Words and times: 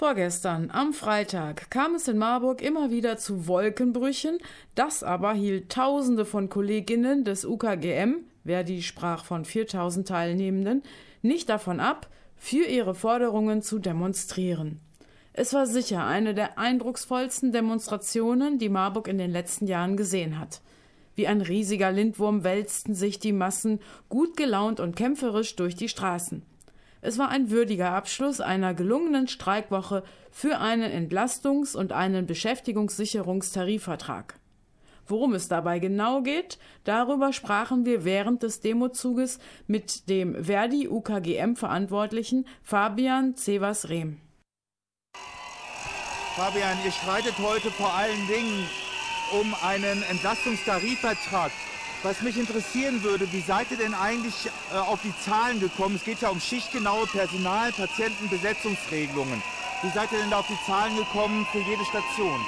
Vorgestern, 0.00 0.70
am 0.70 0.94
Freitag, 0.94 1.70
kam 1.70 1.94
es 1.94 2.08
in 2.08 2.16
Marburg 2.16 2.62
immer 2.62 2.90
wieder 2.90 3.18
zu 3.18 3.46
Wolkenbrüchen. 3.46 4.38
Das 4.74 5.02
aber 5.02 5.34
hielt 5.34 5.70
Tausende 5.70 6.24
von 6.24 6.48
Kolleginnen 6.48 7.22
des 7.22 7.44
UKGM, 7.44 8.24
Verdi 8.46 8.80
sprach 8.80 9.26
von 9.26 9.44
4000 9.44 10.08
Teilnehmenden, 10.08 10.82
nicht 11.20 11.50
davon 11.50 11.80
ab, 11.80 12.08
für 12.34 12.64
ihre 12.64 12.94
Forderungen 12.94 13.60
zu 13.60 13.78
demonstrieren. 13.78 14.80
Es 15.34 15.52
war 15.52 15.66
sicher 15.66 16.06
eine 16.06 16.32
der 16.32 16.58
eindrucksvollsten 16.58 17.52
Demonstrationen, 17.52 18.58
die 18.58 18.70
Marburg 18.70 19.06
in 19.06 19.18
den 19.18 19.30
letzten 19.30 19.66
Jahren 19.66 19.98
gesehen 19.98 20.38
hat. 20.38 20.62
Wie 21.14 21.26
ein 21.26 21.42
riesiger 21.42 21.92
Lindwurm 21.92 22.42
wälzten 22.42 22.94
sich 22.94 23.18
die 23.18 23.34
Massen 23.34 23.80
gut 24.08 24.38
gelaunt 24.38 24.80
und 24.80 24.96
kämpferisch 24.96 25.56
durch 25.56 25.76
die 25.76 25.90
Straßen. 25.90 26.42
Es 27.02 27.18
war 27.18 27.30
ein 27.30 27.50
würdiger 27.50 27.92
Abschluss 27.92 28.42
einer 28.42 28.74
gelungenen 28.74 29.26
Streikwoche 29.26 30.02
für 30.30 30.58
einen 30.58 30.92
Entlastungs- 30.92 31.74
und 31.74 31.92
einen 31.92 32.26
Beschäftigungssicherungstarifvertrag. 32.26 34.38
Worum 35.06 35.32
es 35.34 35.48
dabei 35.48 35.78
genau 35.78 36.20
geht, 36.22 36.58
darüber 36.84 37.32
sprachen 37.32 37.86
wir 37.86 38.04
während 38.04 38.44
des 38.44 38.60
Demozuges 38.60 39.40
mit 39.66 40.08
dem 40.08 40.44
Verdi 40.44 40.88
UKGM 40.88 41.56
Verantwortlichen 41.56 42.46
Fabian 42.62 43.34
Cevas-Rehm. 43.34 44.20
Fabian, 46.36 46.78
ihr 46.84 46.92
streitet 46.92 47.36
heute 47.38 47.70
vor 47.70 47.92
allen 47.92 48.28
Dingen 48.28 48.68
um 49.40 49.52
einen 49.64 50.04
Entlastungstarifvertrag. 50.10 51.50
Was 52.02 52.22
mich 52.22 52.38
interessieren 52.38 53.02
würde, 53.02 53.30
wie 53.30 53.42
seid 53.42 53.70
ihr 53.70 53.76
denn 53.76 53.92
eigentlich 53.92 54.34
äh, 54.72 54.78
auf 54.78 55.00
die 55.04 55.12
Zahlen 55.22 55.60
gekommen? 55.60 55.96
Es 55.96 56.04
geht 56.04 56.22
ja 56.22 56.30
um 56.30 56.40
schichtgenaue 56.40 57.06
Personal-, 57.06 57.72
Patientenbesetzungsregelungen. 57.72 59.42
Wie 59.82 59.90
seid 59.90 60.10
ihr 60.12 60.18
denn 60.18 60.30
da 60.30 60.38
auf 60.38 60.46
die 60.46 60.66
Zahlen 60.66 60.96
gekommen 60.96 61.46
für 61.52 61.58
jede 61.58 61.84
Station? 61.84 62.40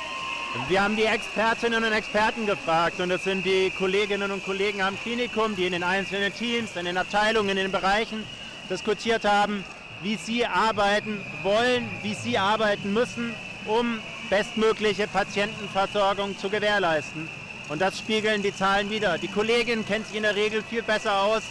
Wir 0.69 0.83
haben 0.83 0.97
die 0.97 1.05
Expertinnen 1.05 1.85
und 1.85 1.93
Experten 1.93 2.47
gefragt 2.47 2.99
und 3.01 3.11
das 3.11 3.25
sind 3.25 3.45
die 3.45 3.71
Kolleginnen 3.71 4.31
und 4.31 4.43
Kollegen 4.43 4.81
am 4.81 4.99
Klinikum, 4.99 5.55
die 5.55 5.67
in 5.67 5.73
den 5.73 5.83
einzelnen 5.83 6.33
Teams, 6.35 6.75
in 6.77 6.87
den 6.87 6.97
Abteilungen, 6.97 7.51
in 7.51 7.57
den 7.57 7.73
Bereichen 7.73 8.25
diskutiert 8.71 9.27
haben, 9.27 9.65
wie 10.03 10.17
sie 10.17 10.47
arbeiten 10.47 11.21
wollen, 11.43 11.91
wie 12.03 12.15
sie 12.15 12.39
arbeiten 12.39 12.95
müssen, 12.95 13.35
um 13.67 14.01
bestmögliche 14.31 15.09
Patientenversorgung 15.09 16.39
zu 16.39 16.49
gewährleisten. 16.49 17.42
Und 17.69 17.81
das 17.81 17.99
spiegeln 17.99 18.43
die 18.43 18.55
Zahlen 18.55 18.91
wieder. 18.91 19.19
Die 19.19 19.29
Kollegin 19.29 19.87
kennt 19.87 20.07
sich 20.07 20.17
in 20.17 20.23
der 20.23 20.37
Regel 20.37 20.63
viel 20.63 20.83
besser 20.83 21.23
aus 21.23 21.43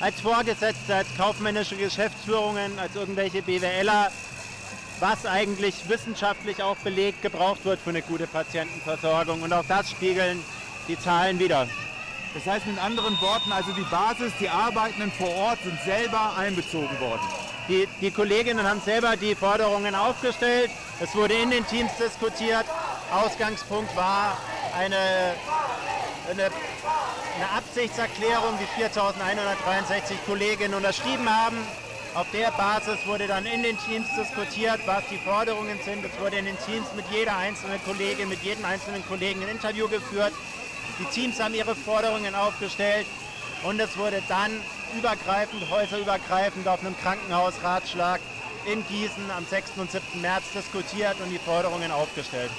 als 0.00 0.20
Vorgesetzte, 0.20 0.94
als 0.94 1.08
kaufmännische 1.16 1.76
Geschäftsführungen, 1.76 2.78
als 2.78 2.94
irgendwelche 2.94 3.42
BWLer, 3.42 4.10
was 5.00 5.26
eigentlich 5.26 5.74
wissenschaftlich 5.88 6.62
auch 6.62 6.76
belegt 6.76 7.22
gebraucht 7.22 7.64
wird 7.64 7.80
für 7.80 7.90
eine 7.90 8.02
gute 8.02 8.26
Patientenversorgung. 8.26 9.42
Und 9.42 9.52
auch 9.52 9.64
das 9.66 9.90
spiegeln 9.90 10.42
die 10.86 10.98
Zahlen 10.98 11.38
wieder. 11.38 11.66
Das 12.34 12.46
heißt 12.46 12.66
mit 12.66 12.78
anderen 12.78 13.20
Worten, 13.20 13.50
also 13.52 13.72
die 13.72 13.86
Basis, 13.90 14.32
die 14.38 14.48
Arbeitenden 14.48 15.10
vor 15.12 15.34
Ort 15.34 15.58
sind 15.64 15.80
selber 15.84 16.36
einbezogen 16.36 17.00
worden. 17.00 17.22
Die, 17.68 17.88
die 18.00 18.10
Kolleginnen 18.10 18.66
haben 18.66 18.80
selber 18.80 19.16
die 19.16 19.34
Forderungen 19.34 19.94
aufgestellt. 19.94 20.70
Es 21.00 21.14
wurde 21.14 21.34
in 21.34 21.50
den 21.50 21.66
Teams 21.66 21.90
diskutiert. 21.98 22.64
Ausgangspunkt 23.12 23.94
war 23.96 24.38
eine, 24.78 25.34
eine, 26.30 26.44
eine 26.44 27.50
Absichtserklärung, 27.56 28.58
die 28.60 28.82
4.163 28.82 30.14
Kolleginnen 30.26 30.74
unterschrieben 30.74 31.28
haben. 31.28 31.58
Auf 32.14 32.26
der 32.32 32.50
Basis 32.52 32.98
wurde 33.06 33.26
dann 33.26 33.44
in 33.44 33.62
den 33.62 33.76
Teams 33.78 34.08
diskutiert, 34.16 34.80
was 34.86 35.02
die 35.10 35.18
Forderungen 35.18 35.78
sind. 35.84 36.04
Es 36.04 36.18
wurde 36.20 36.38
in 36.38 36.46
den 36.46 36.58
Teams 36.64 36.86
mit 36.96 37.04
jeder 37.10 37.36
einzelnen 37.36 37.82
Kollegin, 37.84 38.28
mit 38.28 38.42
jedem 38.42 38.64
einzelnen 38.64 39.06
Kollegen 39.06 39.42
ein 39.42 39.48
Interview 39.48 39.88
geführt. 39.88 40.32
Die 40.98 41.04
Teams 41.06 41.40
haben 41.40 41.54
ihre 41.54 41.74
Forderungen 41.74 42.34
aufgestellt 42.34 43.06
und 43.64 43.78
es 43.80 43.96
wurde 43.96 44.22
dann 44.28 44.50
übergreifend, 44.96 45.68
häuserübergreifend 45.70 46.66
auf 46.66 46.80
einem 46.80 46.96
Krankenhausratschlag 46.98 48.20
in 48.64 48.86
Gießen 48.86 49.30
am 49.36 49.44
6. 49.46 49.72
und 49.76 49.90
7. 49.90 50.20
März 50.20 50.44
diskutiert 50.54 51.16
und 51.22 51.30
die 51.30 51.38
Forderungen 51.38 51.90
aufgestellt. 51.90 52.50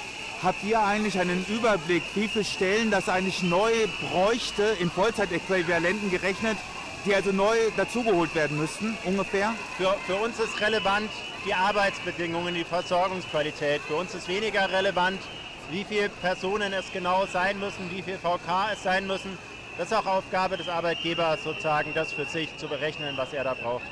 Habt 0.41 0.63
ihr 0.63 0.81
eigentlich 0.81 1.19
einen 1.19 1.45
Überblick, 1.49 2.01
wie 2.15 2.29
viele 2.29 2.45
Stellen 2.45 2.91
das 2.91 3.09
eigentlich 3.09 3.43
neu 3.43 3.71
bräuchte, 4.09 4.63
in 4.79 4.89
Vollzeitäquivalenten 4.89 6.09
gerechnet, 6.09 6.57
die 7.05 7.13
also 7.13 7.33
neu 7.33 7.57
dazugeholt 7.75 8.33
werden 8.35 8.57
müssten, 8.57 8.97
ungefähr? 9.03 9.53
Für, 9.77 9.97
für 10.07 10.15
uns 10.15 10.39
ist 10.39 10.61
relevant 10.61 11.09
die 11.45 11.53
Arbeitsbedingungen, 11.53 12.55
die 12.55 12.63
Versorgungsqualität. 12.63 13.81
Für 13.81 13.95
uns 13.95 14.13
ist 14.15 14.29
weniger 14.29 14.71
relevant, 14.71 15.19
wie 15.71 15.83
viele 15.83 16.07
Personen 16.07 16.71
es 16.71 16.89
genau 16.93 17.25
sein 17.25 17.59
müssen, 17.59 17.91
wie 17.91 18.01
viel 18.01 18.17
VK 18.17 18.71
es 18.73 18.83
sein 18.83 19.07
müssen. 19.07 19.37
Das 19.77 19.91
ist 19.91 19.93
auch 19.93 20.05
Aufgabe 20.05 20.55
des 20.55 20.69
Arbeitgebers 20.69 21.43
sozusagen, 21.43 21.93
das 21.93 22.13
für 22.13 22.25
sich 22.25 22.55
zu 22.55 22.69
berechnen, 22.69 23.17
was 23.17 23.33
er 23.33 23.43
da 23.43 23.55
braucht. 23.55 23.83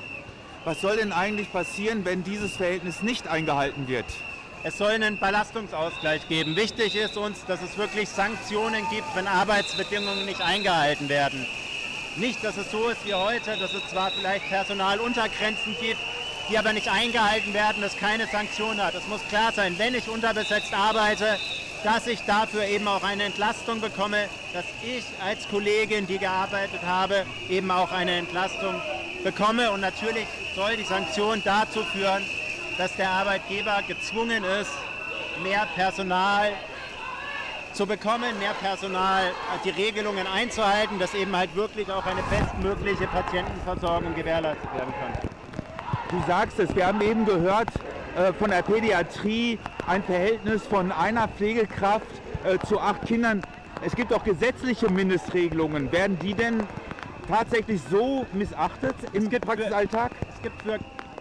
Was 0.64 0.79
soll 0.79 0.96
denn 0.96 1.12
eigentlich 1.12 1.52
passieren, 1.52 2.06
wenn 2.06 2.24
dieses 2.24 2.56
Verhältnis 2.56 3.02
nicht 3.02 3.28
eingehalten 3.28 3.90
wird? 3.90 4.06
Es 4.63 4.78
soll 4.78 4.91
einen 4.91 5.18
Belastungsausgleich 5.18 6.28
geben. 6.28 6.56
Wichtig 6.56 6.95
ist 6.95 7.16
uns, 7.16 7.45
dass 7.45 7.62
es 7.62 7.78
wirklich 7.78 8.09
Sanktionen 8.09 8.84
gibt, 8.90 9.16
wenn 9.16 9.28
Arbeitsbedingungen 9.28 10.25
nicht 10.25 10.41
eingehalten 10.41 11.09
werden. 11.09 11.45
Nicht, 12.16 12.44
dass 12.44 12.57
es 12.57 12.72
so 12.72 12.90
ist 12.90 13.06
wie 13.06 13.13
heute, 13.13 13.56
dass 13.57 13.73
es 13.73 13.88
zwar 13.90 14.09
vielleicht 14.12 14.50
Personaluntergrenzen 14.50 15.75
gibt, 15.79 16.00
die 16.50 16.57
aber 16.57 16.73
nicht 16.73 16.90
eingehalten 16.90 17.53
werden, 17.53 17.81
dass 17.81 17.96
keine 17.97 18.25
Sanktion 18.28 18.81
hat. 18.81 18.96
Es 18.96 19.07
muss 19.07 19.22
klar 19.29 19.51
sein, 19.53 19.78
wenn 19.78 19.94
ich 19.94 20.09
unterbesetzt 20.09 20.73
arbeite, 20.73 21.38
dass 21.84 22.07
ich 22.07 22.19
dafür 22.22 22.66
eben 22.66 22.88
auch 22.88 23.03
eine 23.03 23.23
Entlastung 23.23 23.79
bekomme, 23.79 24.28
dass 24.53 24.66
ich 24.81 25.03
als 25.23 25.47
Kollegin, 25.50 26.07
die 26.07 26.17
gearbeitet 26.17 26.81
habe, 26.85 27.25
eben 27.50 27.69
auch 27.69 27.91
eine 27.91 28.13
Entlastung 28.13 28.81
bekomme. 29.23 29.72
Und 29.72 29.81
natürlich 29.81 30.25
soll 30.56 30.75
die 30.78 30.84
Sanktion 30.84 31.41
dazu 31.46 31.84
führen, 31.84 32.23
dass 32.77 32.95
der 32.95 33.09
Arbeitgeber 33.09 33.81
gezwungen 33.88 34.43
ist, 34.43 34.71
mehr 35.43 35.67
Personal 35.75 36.51
zu 37.73 37.85
bekommen, 37.85 38.38
mehr 38.39 38.53
Personal, 38.59 39.31
die 39.63 39.69
Regelungen 39.69 40.25
einzuhalten, 40.27 40.99
dass 40.99 41.13
eben 41.13 41.35
halt 41.35 41.55
wirklich 41.55 41.91
auch 41.91 42.05
eine 42.05 42.21
bestmögliche 42.23 43.07
Patientenversorgung 43.07 44.16
gewährleistet 44.16 44.73
werden 44.73 44.93
kann. 44.99 45.29
Du 46.09 46.23
sagst 46.25 46.59
es, 46.59 46.75
wir 46.75 46.87
haben 46.87 47.01
eben 47.01 47.25
gehört 47.25 47.69
äh, 48.16 48.33
von 48.33 48.49
der 48.49 48.61
Pädiatrie 48.61 49.59
ein 49.85 50.03
Verhältnis 50.03 50.66
von 50.66 50.91
einer 50.91 51.27
Pflegekraft 51.27 52.07
äh, 52.43 52.57
zu 52.66 52.79
acht 52.79 53.05
Kindern. 53.05 53.41
Es 53.85 53.95
gibt 53.95 54.13
auch 54.13 54.23
gesetzliche 54.23 54.89
Mindestregelungen. 54.89 55.91
Werden 55.91 56.17
die 56.19 56.33
denn 56.33 56.63
tatsächlich 57.27 57.81
so 57.91 58.25
missachtet 58.33 58.95
im 59.13 59.29
Praxisalltag? 59.29 60.11
Es 60.33 60.41
gibt 60.41 60.61
für 60.63 60.79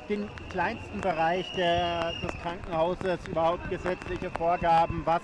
den 0.09 0.28
kleinsten 0.50 1.00
Bereich 1.00 1.47
der, 1.56 2.12
des 2.22 2.37
Krankenhauses 2.39 3.27
überhaupt 3.27 3.69
gesetzliche 3.71 4.31
Vorgaben, 4.31 5.03
was 5.05 5.22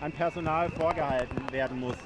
an 0.00 0.12
Personal 0.12 0.70
vorgehalten 0.70 1.52
werden 1.52 1.80
muss. 1.80 1.96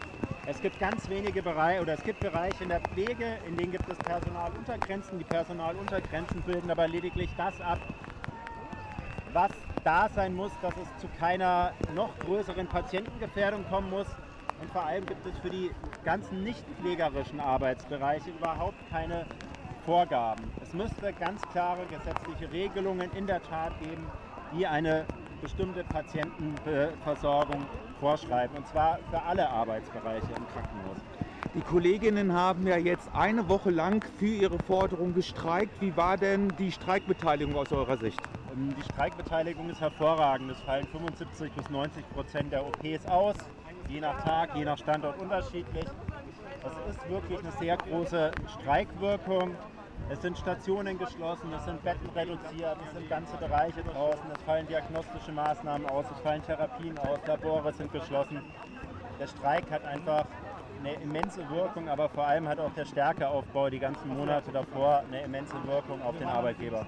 Es 0.46 0.60
gibt 0.62 0.80
ganz 0.80 1.08
wenige 1.10 1.42
Bereiche 1.42 1.82
oder 1.82 1.92
es 1.92 2.04
gibt 2.04 2.20
Bereiche 2.20 2.62
in 2.62 2.70
der 2.70 2.80
Pflege, 2.80 3.38
in 3.46 3.56
denen 3.56 3.70
gibt 3.70 3.88
es 3.88 3.98
Personaluntergrenzen. 3.98 5.18
Die 5.18 5.24
Personaluntergrenzen 5.24 6.40
bilden 6.42 6.70
aber 6.70 6.88
lediglich 6.88 7.28
das 7.36 7.60
ab, 7.60 7.78
was 9.32 9.52
da 9.84 10.08
sein 10.08 10.34
muss, 10.34 10.52
dass 10.62 10.74
es 10.76 11.00
zu 11.00 11.08
keiner 11.18 11.72
noch 11.94 12.10
größeren 12.24 12.66
Patientengefährdung 12.66 13.64
kommen 13.68 13.90
muss. 13.90 14.06
Und 14.60 14.70
vor 14.72 14.84
allem 14.84 15.06
gibt 15.06 15.24
es 15.26 15.38
für 15.38 15.50
die 15.50 15.70
ganzen 16.04 16.42
nicht 16.42 16.64
pflegerischen 16.80 17.40
Arbeitsbereiche 17.40 18.30
überhaupt 18.30 18.78
keine 18.90 19.26
Vorgaben. 19.88 20.44
Es 20.60 20.74
müsste 20.74 21.14
ganz 21.14 21.40
klare 21.48 21.86
gesetzliche 21.86 22.52
Regelungen 22.52 23.10
in 23.16 23.26
der 23.26 23.42
Tat 23.42 23.72
geben, 23.80 24.06
die 24.54 24.66
eine 24.66 25.06
bestimmte 25.40 25.82
Patientenversorgung 25.82 27.64
vorschreiben. 27.98 28.54
Und 28.58 28.66
zwar 28.68 28.98
für 29.08 29.22
alle 29.22 29.48
Arbeitsbereiche 29.48 30.26
im 30.26 30.46
Krankenhaus. 30.48 30.98
Die 31.54 31.62
Kolleginnen 31.62 32.34
haben 32.34 32.66
ja 32.66 32.76
jetzt 32.76 33.08
eine 33.14 33.48
Woche 33.48 33.70
lang 33.70 34.04
für 34.18 34.26
ihre 34.26 34.58
Forderung 34.58 35.14
gestreikt. 35.14 35.80
Wie 35.80 35.96
war 35.96 36.18
denn 36.18 36.52
die 36.58 36.70
Streikbeteiligung 36.70 37.56
aus 37.56 37.72
eurer 37.72 37.96
Sicht? 37.96 38.20
Ähm, 38.52 38.74
die 38.76 38.82
Streikbeteiligung 38.92 39.70
ist 39.70 39.80
hervorragend. 39.80 40.50
Es 40.50 40.60
fallen 40.60 40.86
75 40.88 41.50
bis 41.50 41.70
90 41.70 42.10
Prozent 42.10 42.52
der 42.52 42.66
OPs 42.66 43.06
aus, 43.06 43.36
je 43.88 44.00
nach 44.00 44.22
Tag, 44.22 44.54
je 44.54 44.66
nach 44.66 44.76
Standort 44.76 45.18
unterschiedlich. 45.18 45.86
Das 46.62 46.72
ist 46.94 47.08
wirklich 47.08 47.38
eine 47.38 47.52
sehr 47.52 47.78
große 47.78 48.32
Streikwirkung. 48.60 49.56
Es 50.10 50.22
sind 50.22 50.38
Stationen 50.38 50.98
geschlossen, 50.98 51.52
es 51.54 51.64
sind 51.64 51.82
Betten 51.84 52.08
reduziert, 52.14 52.76
es 52.86 52.98
sind 52.98 53.08
ganze 53.10 53.36
Bereiche 53.36 53.82
draußen, 53.82 54.24
es 54.34 54.42
fallen 54.42 54.66
diagnostische 54.66 55.32
Maßnahmen 55.32 55.86
aus, 55.88 56.06
es 56.14 56.20
fallen 56.20 56.42
Therapien 56.42 56.98
aus, 56.98 57.18
Labore 57.26 57.72
sind 57.74 57.92
geschlossen. 57.92 58.40
Der 59.20 59.26
Streik 59.26 59.70
hat 59.70 59.84
einfach 59.84 60.24
eine 60.80 60.94
immense 61.02 61.48
Wirkung, 61.50 61.88
aber 61.88 62.08
vor 62.08 62.26
allem 62.26 62.48
hat 62.48 62.58
auch 62.58 62.72
der 62.72 62.84
Stärkeaufbau 62.84 63.68
die 63.68 63.78
ganzen 63.78 64.08
Monate 64.16 64.50
davor 64.52 65.02
eine 65.08 65.22
immense 65.22 65.54
Wirkung 65.66 66.00
auf 66.02 66.16
den 66.16 66.28
Arbeitgeber. 66.28 66.86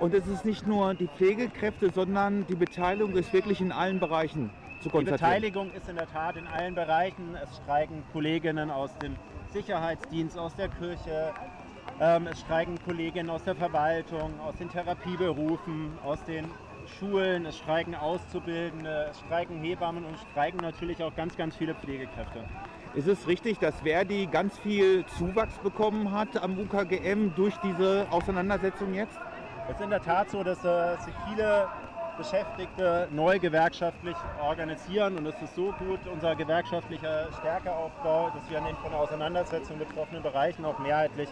Und 0.00 0.14
es 0.14 0.26
ist 0.26 0.44
nicht 0.44 0.66
nur 0.66 0.94
die 0.94 1.08
Pflegekräfte, 1.08 1.90
sondern 1.90 2.46
die 2.46 2.54
Beteiligung 2.54 3.14
ist 3.16 3.32
wirklich 3.32 3.60
in 3.60 3.72
allen 3.72 3.98
Bereichen 3.98 4.50
zu 4.80 4.90
konstatieren. 4.90 5.42
Die 5.42 5.50
Beteiligung 5.50 5.72
ist 5.72 5.88
in 5.88 5.96
der 5.96 6.08
Tat 6.08 6.36
in 6.36 6.46
allen 6.46 6.74
Bereichen. 6.76 7.36
Es 7.42 7.56
streiken 7.56 8.04
Kolleginnen 8.12 8.70
aus 8.70 8.96
dem 8.98 9.16
Sicherheitsdienst, 9.52 10.38
aus 10.38 10.54
der 10.54 10.68
Kirche, 10.68 11.32
es 12.00 12.40
streiken 12.40 12.78
Kolleginnen 12.84 13.28
aus 13.28 13.42
der 13.42 13.56
Verwaltung, 13.56 14.38
aus 14.40 14.56
den 14.56 14.68
Therapieberufen, 14.68 15.98
aus 16.04 16.22
den 16.24 16.44
Schulen, 16.98 17.44
es 17.44 17.58
streiken 17.58 17.94
Auszubildende, 17.94 19.08
es 19.10 19.18
streiken 19.18 19.60
Hebammen 19.60 20.04
und 20.04 20.16
streiken 20.16 20.60
natürlich 20.60 21.02
auch 21.02 21.14
ganz, 21.16 21.36
ganz 21.36 21.56
viele 21.56 21.74
Pflegekräfte. 21.74 22.44
Ist 22.94 23.08
es 23.08 23.26
richtig, 23.26 23.58
dass 23.58 23.80
Verdi 23.80 24.26
ganz 24.26 24.56
viel 24.56 25.04
Zuwachs 25.06 25.58
bekommen 25.58 26.12
hat 26.12 26.40
am 26.42 26.58
UKGM 26.58 27.34
durch 27.34 27.58
diese 27.58 28.06
Auseinandersetzung 28.10 28.94
jetzt? 28.94 29.18
Es 29.66 29.74
ist 29.74 29.80
in 29.82 29.90
der 29.90 30.00
Tat 30.00 30.30
so, 30.30 30.42
dass 30.42 30.64
äh, 30.64 30.96
sich 30.98 31.14
viele 31.24 31.68
Beschäftigte 32.16 33.08
neu 33.10 33.38
gewerkschaftlich 33.38 34.16
organisieren 34.40 35.16
und 35.16 35.26
es 35.26 35.40
ist 35.40 35.54
so 35.54 35.72
gut 35.72 36.06
unser 36.06 36.34
gewerkschaftlicher 36.34 37.30
Stärkeaufbau, 37.32 38.30
dass 38.30 38.48
wir 38.50 38.58
in 38.58 38.64
den 38.64 38.76
von 38.76 38.92
Auseinandersetzungen 38.92 39.78
betroffenen 39.78 40.22
Bereichen 40.22 40.64
auch 40.64 40.78
mehrheitlich 40.78 41.28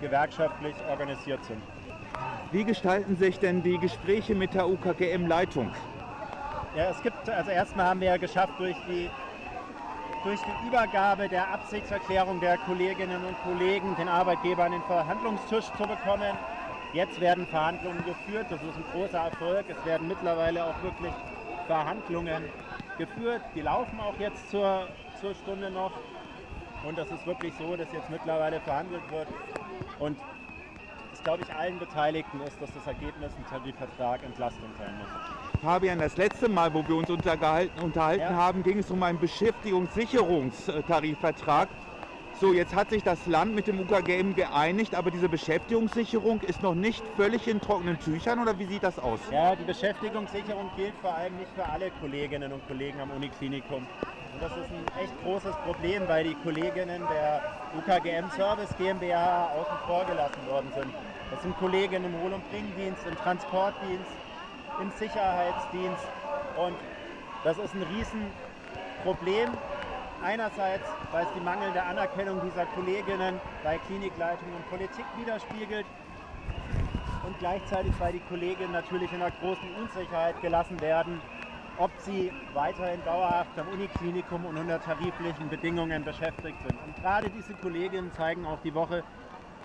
gewerkschaftlich 0.00 0.74
organisiert 0.88 1.44
sind. 1.44 1.62
Wie 2.50 2.64
gestalten 2.64 3.16
sich 3.16 3.38
denn 3.38 3.62
die 3.62 3.78
Gespräche 3.78 4.34
mit 4.34 4.54
der 4.54 4.68
UKGM-Leitung? 4.68 5.70
Ja, 6.74 6.84
es 6.90 7.02
gibt, 7.02 7.28
also 7.28 7.50
erstmal 7.50 7.86
haben 7.86 8.00
wir 8.00 8.08
ja 8.08 8.16
geschafft, 8.16 8.54
durch 8.58 8.76
die, 8.88 9.10
durch 10.24 10.40
die 10.44 10.66
Übergabe 10.66 11.28
der 11.28 11.52
Absichtserklärung 11.52 12.40
der 12.40 12.56
Kolleginnen 12.58 13.24
und 13.24 13.36
Kollegen 13.42 13.96
den 13.96 14.08
Arbeitgeber 14.08 14.64
an 14.64 14.72
den 14.72 14.82
Verhandlungstisch 14.82 15.72
zu 15.72 15.86
bekommen. 15.86 16.36
Jetzt 16.92 17.20
werden 17.20 17.46
Verhandlungen 17.46 18.04
geführt, 18.04 18.46
das 18.50 18.62
ist 18.62 18.76
ein 18.76 18.84
großer 18.92 19.18
Erfolg. 19.18 19.66
Es 19.68 19.84
werden 19.84 20.08
mittlerweile 20.08 20.64
auch 20.64 20.82
wirklich 20.82 21.12
Verhandlungen 21.66 22.44
geführt. 22.96 23.42
Die 23.54 23.60
laufen 23.60 24.00
auch 24.00 24.18
jetzt 24.18 24.50
zur, 24.50 24.88
zur 25.20 25.34
Stunde 25.34 25.70
noch. 25.70 25.92
Und 26.82 26.96
das 26.96 27.10
ist 27.10 27.26
wirklich 27.26 27.54
so, 27.54 27.76
dass 27.76 27.92
jetzt 27.92 28.08
mittlerweile 28.08 28.60
verhandelt 28.60 29.02
wird. 29.10 29.28
Und 29.98 30.16
es, 31.12 31.22
glaube 31.22 31.42
ich, 31.42 31.52
allen 31.52 31.78
Beteiligten 31.78 32.40
ist, 32.40 32.58
dass 32.60 32.72
das 32.72 32.86
Ergebnis 32.86 33.32
ein 33.36 33.44
Tarifvertrag 33.50 34.24
Entlastung 34.24 34.70
sein 34.78 34.96
muss. 34.98 35.08
Fabian, 35.62 35.98
das 35.98 36.16
letzte 36.16 36.48
Mal, 36.48 36.72
wo 36.72 36.86
wir 36.86 36.94
uns 36.94 37.10
unterhalten 37.10 38.20
ja. 38.20 38.34
haben, 38.34 38.62
ging 38.62 38.78
es 38.78 38.88
um 38.90 39.02
einen 39.02 39.18
Beschäftigungssicherungstarifvertrag. 39.18 41.68
So, 42.40 42.52
jetzt 42.52 42.76
hat 42.76 42.90
sich 42.90 43.02
das 43.02 43.26
Land 43.26 43.56
mit 43.56 43.66
dem 43.66 43.80
UKGM 43.80 44.36
geeinigt, 44.36 44.94
aber 44.94 45.10
diese 45.10 45.28
Beschäftigungssicherung 45.28 46.40
ist 46.42 46.62
noch 46.62 46.76
nicht 46.76 47.04
völlig 47.16 47.48
in 47.48 47.60
trockenen 47.60 47.98
Tüchern 47.98 48.38
oder 48.38 48.56
wie 48.60 48.66
sieht 48.66 48.84
das 48.84 49.00
aus? 49.00 49.18
Ja, 49.32 49.56
die 49.56 49.64
Beschäftigungssicherung 49.64 50.70
gilt 50.76 50.94
vor 51.00 51.14
allem 51.14 51.36
nicht 51.36 51.50
für 51.52 51.64
alle 51.64 51.90
Kolleginnen 51.90 52.52
und 52.52 52.64
Kollegen 52.68 53.00
am 53.00 53.10
Uniklinikum. 53.10 53.88
Und 54.38 54.42
das 54.42 54.54
ist 54.54 54.70
ein 54.70 54.88
echt 54.94 55.18
großes 55.18 55.56
Problem, 55.56 56.06
weil 56.06 56.22
die 56.22 56.36
Kolleginnen 56.36 57.08
der 57.08 57.42
UKGM 57.72 58.28
Service 58.30 58.76
GmbH 58.76 59.48
außen 59.48 59.80
vor 59.80 60.06
gelassen 60.06 60.46
worden 60.46 60.70
sind. 60.70 60.94
Das 61.28 61.42
sind 61.42 61.56
Kolleginnen 61.56 62.04
im 62.14 62.20
Hohl- 62.20 62.32
und 62.32 62.46
Bringdienst, 62.48 63.04
im 63.04 63.16
Transportdienst, 63.16 64.16
im 64.76 64.92
Sicherheitsdienst. 64.92 66.12
Und 66.54 66.78
das 67.42 67.58
ist 67.58 67.74
ein 67.74 67.82
Riesenproblem. 67.82 69.58
Einerseits, 70.20 70.96
weil 71.10 71.24
es 71.24 71.32
die 71.32 71.40
mangelnde 71.40 71.82
Anerkennung 71.82 72.40
dieser 72.40 72.68
Kolleginnen 72.68 73.40
bei 73.64 73.80
Klinikleitung 73.80 74.52
und 74.54 74.68
Politik 74.68 75.08
widerspiegelt 75.16 75.88
und 77.22 77.40
gleichzeitig, 77.40 77.98
weil 77.98 78.12
die 78.12 78.20
Kolleginnen 78.20 78.70
natürlich 78.70 79.12
in 79.12 79.20
einer 79.20 79.32
großen 79.32 79.68
Unsicherheit 79.68 80.40
gelassen 80.40 80.80
werden, 80.80 81.24
ob 81.78 81.90
sie 82.00 82.32
weiterhin 82.54 83.00
dauerhaft 83.04 83.56
am 83.58 83.68
Uniklinikum 83.68 84.44
und 84.44 84.56
unter 84.56 84.80
tariflichen 84.80 85.48
Bedingungen 85.48 86.04
beschäftigt 86.04 86.60
sind. 86.62 86.74
Und 86.84 87.00
gerade 87.00 87.30
diese 87.30 87.54
Kolleginnen 87.54 88.12
zeigen 88.12 88.44
auch 88.46 88.58
die 88.64 88.74
Woche, 88.74 89.04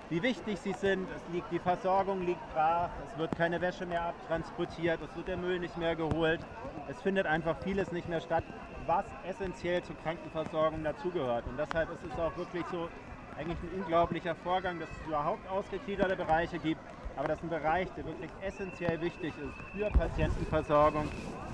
wie 0.09 0.21
wichtig 0.21 0.59
sie 0.59 0.73
sind. 0.73 1.09
Es 1.09 1.33
liegt, 1.33 1.51
die 1.51 1.59
Versorgung 1.59 2.21
liegt 2.21 2.53
brach, 2.53 2.89
es 3.03 3.17
wird 3.17 3.35
keine 3.35 3.59
Wäsche 3.61 3.87
mehr 3.87 4.03
abtransportiert, 4.03 5.01
es 5.01 5.15
wird 5.15 5.27
der 5.27 5.37
Müll 5.37 5.57
nicht 5.59 5.75
mehr 5.77 5.95
geholt, 5.95 6.39
es 6.87 7.01
findet 7.01 7.25
einfach 7.25 7.55
vieles 7.63 7.91
nicht 7.91 8.07
mehr 8.07 8.21
statt, 8.21 8.43
was 8.85 9.05
essentiell 9.27 9.81
zur 9.81 9.95
Krankenversorgung 10.03 10.83
dazugehört. 10.83 11.45
Und 11.47 11.57
deshalb 11.57 11.89
ist 11.89 12.03
es 12.03 12.19
auch 12.19 12.37
wirklich 12.37 12.65
so 12.67 12.89
eigentlich 13.37 13.57
ein 13.63 13.79
unglaublicher 13.79 14.35
Vorgang, 14.35 14.79
dass 14.79 14.89
es 14.89 15.07
überhaupt 15.07 15.47
ausgegliederte 15.49 16.15
Bereiche 16.15 16.59
gibt, 16.59 16.81
aber 17.17 17.27
das 17.27 17.37
ist 17.37 17.43
ein 17.43 17.49
Bereich, 17.49 17.87
der 17.95 18.05
wirklich 18.05 18.29
essentiell 18.41 19.01
wichtig 19.01 19.33
ist 19.35 19.55
für 19.75 19.89
Patientenversorgung, 19.89 21.09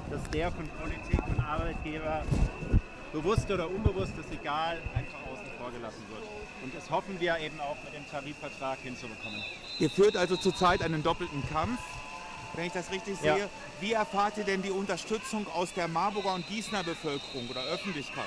dass 0.09 0.21
der 0.31 0.51
von 0.51 0.67
Politik 0.81 1.19
und 1.27 1.39
Arbeitgeber 1.39 2.23
bewusst 3.13 3.49
oder 3.49 3.69
unbewusst, 3.69 4.13
ist 4.17 4.31
egal, 4.31 4.77
einfach 4.95 5.19
außen 5.31 5.45
vor 5.57 5.71
gelassen 5.71 6.03
wird. 6.09 6.23
Und 6.63 6.75
das 6.75 6.89
hoffen 6.89 7.19
wir 7.19 7.37
eben 7.39 7.59
auch 7.59 7.77
mit 7.83 7.93
dem 7.93 8.07
Tarifvertrag 8.09 8.77
hinzubekommen. 8.83 9.43
Ihr 9.79 9.89
führt 9.89 10.17
also 10.17 10.35
zurzeit 10.35 10.81
einen 10.83 11.01
doppelten 11.03 11.43
Kampf, 11.51 11.79
wenn 12.55 12.65
ich 12.65 12.73
das 12.73 12.91
richtig 12.91 13.17
sehe. 13.17 13.37
Ja. 13.37 13.49
Wie 13.79 13.93
erfahrt 13.93 14.37
ihr 14.37 14.43
denn 14.43 14.61
die 14.61 14.71
Unterstützung 14.71 15.47
aus 15.53 15.73
der 15.73 15.87
Marburger 15.87 16.33
und 16.33 16.47
Gießener 16.47 16.83
Bevölkerung 16.83 17.47
oder 17.49 17.61
Öffentlichkeit? 17.63 18.25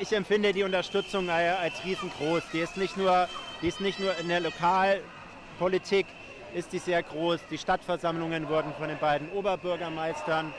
Ich 0.00 0.12
empfinde 0.12 0.52
die 0.52 0.62
Unterstützung 0.62 1.28
als 1.30 1.84
riesengroß. 1.84 2.42
Die 2.52 2.60
ist 2.60 2.76
nicht 2.76 2.96
nur, 2.96 3.28
die 3.62 3.68
ist 3.68 3.80
nicht 3.80 3.98
nur 3.98 4.16
in 4.18 4.28
der 4.28 4.40
Lokalpolitik, 4.40 6.06
ist 6.54 6.72
die 6.72 6.78
sehr 6.78 7.02
groß. 7.02 7.40
Die 7.50 7.58
Stadtversammlungen 7.58 8.48
wurden 8.48 8.72
von 8.78 8.88
den 8.88 8.98
beiden 8.98 9.30
Oberbürgermeistern 9.32 10.52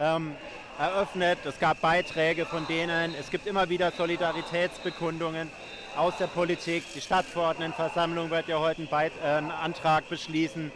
ähm, 0.00 0.34
eröffnet. 0.78 1.38
Es 1.44 1.58
gab 1.58 1.80
Beiträge 1.80 2.46
von 2.46 2.66
denen. 2.66 3.14
Es 3.18 3.30
gibt 3.30 3.46
immer 3.46 3.68
wieder 3.68 3.90
Solidaritätsbekundungen 3.90 5.50
aus 5.96 6.16
der 6.18 6.28
Politik. 6.28 6.84
Die 6.94 7.00
Stadtverordnetenversammlung 7.00 8.30
wird 8.30 8.48
ja 8.48 8.58
heute 8.58 8.78
einen, 8.78 8.88
Beit 8.88 9.12
äh, 9.22 9.26
einen 9.26 9.50
Antrag 9.50 10.08
beschließen. 10.08 10.70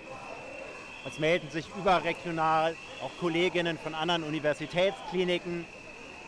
Es 1.06 1.18
melden 1.18 1.50
sich 1.50 1.66
überregional 1.76 2.76
auch 3.02 3.10
Kolleginnen 3.18 3.78
von 3.78 3.94
anderen 3.94 4.22
Universitätskliniken, 4.22 5.64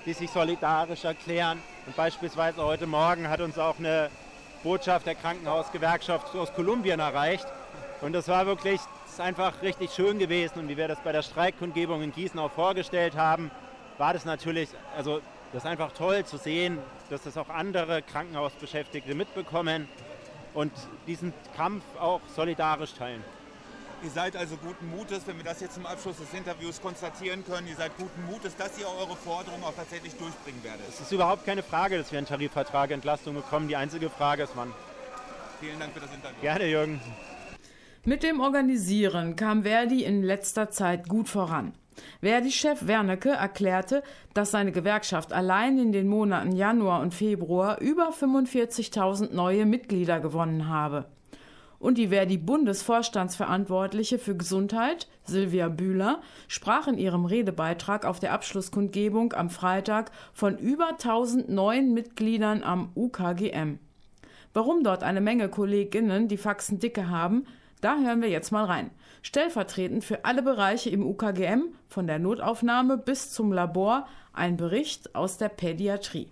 die 0.07 0.13
sich 0.13 0.31
solidarisch 0.31 1.05
erklären. 1.05 1.61
Und 1.87 1.97
beispielsweise 1.97 2.63
heute 2.63 2.87
Morgen 2.87 3.29
hat 3.29 3.41
uns 3.41 3.59
auch 3.59 3.79
eine 3.79 4.11
Botschaft 4.65 5.07
der 5.07 5.15
Krankenhausgewerkschaft 5.15 6.35
aus 6.35 6.53
Kolumbien 6.55 6.99
erreicht. 6.99 7.47
Und 8.05 8.13
das 8.13 8.29
war 8.29 8.45
wirklich 8.45 8.81
ist 9.15 9.21
einfach 9.21 9.63
richtig 9.63 9.93
schön 9.93 10.19
gewesen 10.19 10.59
und 10.59 10.69
wie 10.69 10.77
wir 10.77 10.89
das 10.89 10.99
bei 11.01 11.13
der 11.13 11.23
Streikkundgebung 11.23 12.03
in 12.03 12.13
Gießen 12.13 12.39
auch 12.39 12.51
vorgestellt 12.51 13.17
haben, 13.17 13.51
war 13.97 14.13
das 14.13 14.27
natürlich, 14.27 14.69
also 14.95 15.23
das 15.53 15.63
ist 15.65 15.71
einfach 15.71 15.93
toll 15.93 16.25
zu 16.27 16.37
sehen, 16.37 16.79
dass 17.09 17.23
das 17.23 17.39
auch 17.39 17.49
andere 17.49 18.03
Krankenhausbeschäftigte 18.03 19.15
mitbekommen 19.15 19.89
und 20.53 20.73
diesen 21.07 21.33
Kampf 21.57 21.83
auch 21.99 22.21
solidarisch 22.35 22.93
teilen. 22.93 23.25
Ihr 24.03 24.11
seid 24.11 24.37
also 24.37 24.57
guten 24.59 24.91
Mutes, 24.91 25.27
wenn 25.27 25.39
wir 25.39 25.45
das 25.45 25.61
jetzt 25.61 25.75
zum 25.75 25.87
Abschluss 25.87 26.19
des 26.19 26.35
Interviews 26.35 26.83
konstatieren 26.83 27.43
können, 27.43 27.69
ihr 27.69 27.77
seid 27.77 27.97
guten 27.97 28.27
Mutes, 28.27 28.55
dass 28.55 28.77
ihr 28.79 28.87
eure 28.87 29.17
Forderungen 29.17 29.65
auch 29.65 29.75
tatsächlich 29.75 30.15
durchbringen 30.17 30.63
werdet. 30.63 30.87
Es 30.91 31.01
ist 31.01 31.13
überhaupt 31.13 31.47
keine 31.47 31.63
Frage, 31.63 31.97
dass 31.97 32.13
wir 32.13 32.19
einen 32.19 32.27
Tarifvertrag 32.27 32.91
Entlastung 32.91 33.35
bekommen. 33.35 33.67
Die 33.69 33.77
einzige 33.77 34.11
Frage 34.11 34.43
ist 34.43 34.53
wann. 34.57 34.75
Vielen 35.61 35.79
Dank 35.79 35.95
für 35.95 36.01
das 36.01 36.13
Interview. 36.13 36.41
Gerne, 36.43 36.67
Jürgen. 36.67 37.01
Mit 38.07 38.23
dem 38.23 38.41
Organisieren 38.41 39.35
kam 39.35 39.63
Verdi 39.63 40.05
in 40.05 40.23
letzter 40.23 40.69
Zeit 40.69 41.09
gut 41.09 41.27
voran. 41.27 41.73
Verdi-Chef 42.21 42.87
Wernecke 42.87 43.31
erklärte, 43.31 44.03
dass 44.35 44.51
seine 44.51 44.73
Gewerkschaft 44.73 45.33
allein 45.33 45.79
in 45.79 45.91
den 45.91 46.07
Monaten 46.07 46.53
Januar 46.53 47.01
und 47.01 47.15
Februar 47.15 47.81
über 47.81 48.11
45.000 48.11 49.33
neue 49.33 49.65
Mitglieder 49.65 50.21
gewonnen 50.21 50.69
habe. 50.69 51.07
Und 51.79 51.97
die 51.97 52.09
Verdi-Bundesvorstandsverantwortliche 52.09 54.19
für 54.19 54.37
Gesundheit, 54.37 55.09
Silvia 55.25 55.71
Bühler, 55.71 56.21
sprach 56.47 56.89
in 56.89 56.99
ihrem 56.99 57.25
Redebeitrag 57.25 58.05
auf 58.05 58.21
der 58.21 58.35
Abschlusskundgebung 58.35 59.33
am 59.33 59.49
Freitag 59.49 60.11
von 60.35 60.59
über 60.59 60.89
1000 60.89 61.49
neuen 61.49 61.95
Mitgliedern 61.95 62.65
am 62.65 62.91
UKGM. 62.95 63.79
Warum 64.53 64.85
dort 64.85 65.03
eine 65.03 65.23
Menge 65.23 65.49
Kolleginnen 65.49 66.29
die 66.29 66.37
Faxen 66.37 66.81
dicke 66.81 67.09
haben, 67.09 67.47
da 67.85 67.99
hören 67.99 68.23
wir 68.23 68.31
jetzt 68.31 68.51
mal 68.51 68.65
rein. 68.65 68.91
Stellvertretend 69.23 70.05
für 70.05 70.25
alle 70.25 70.43
Bereiche 70.43 70.89
im 70.89 71.07
UKGM, 71.07 71.75
von 71.89 72.07
der 72.07 72.19
Notaufnahme 72.19 72.97
bis 72.97 73.31
zum 73.31 73.53
Labor, 73.53 74.09
ein 74.33 74.57
Bericht 74.57 75.15
aus 75.15 75.37
der 75.37 75.51
Pädiatrie. 75.51 76.31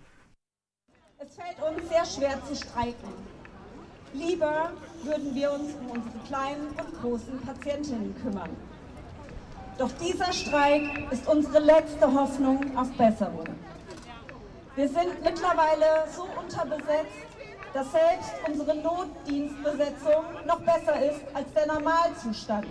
Es 1.19 1.35
fällt 1.35 1.61
uns 1.61 1.89
sehr 1.89 2.05
schwer 2.05 2.43
zu 2.45 2.55
streiken. 2.55 3.09
Lieber 4.13 4.71
würden 5.03 5.33
wir 5.33 5.51
uns 5.51 5.73
um 5.75 5.91
unsere 5.91 6.19
kleinen 6.27 6.67
und 6.69 7.01
großen 7.01 7.39
Patientinnen 7.41 8.15
kümmern. 8.21 8.49
Doch 9.77 9.91
dieser 9.93 10.31
Streik 10.33 11.11
ist 11.11 11.27
unsere 11.27 11.59
letzte 11.59 12.11
Hoffnung 12.13 12.77
auf 12.77 12.91
Besserung. 12.91 13.45
Wir 14.75 14.87
sind 14.87 15.23
mittlerweile 15.23 16.07
so 16.15 16.27
unterbesetzt, 16.39 17.32
dass 17.73 17.91
selbst 17.91 18.33
unsere 18.47 18.75
Notdienstbesetzung 18.75 20.23
noch 20.45 20.59
besser 20.59 21.03
ist 21.05 21.21
als 21.33 21.51
der 21.53 21.67
Normalzustand. 21.67 22.67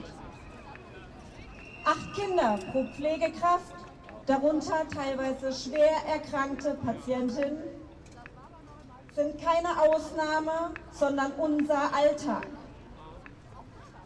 Acht 1.84 2.14
Kinder 2.14 2.58
pro 2.70 2.84
Pflegekraft, 2.84 3.74
darunter 4.26 4.86
teilweise 4.94 5.52
schwer 5.52 5.96
erkrankte 6.08 6.74
Patientinnen, 6.74 7.64
sind 9.14 9.42
keine 9.42 9.68
Ausnahme, 9.80 10.70
sondern 10.92 11.32
unser 11.32 11.92
Alltag. 11.94 12.46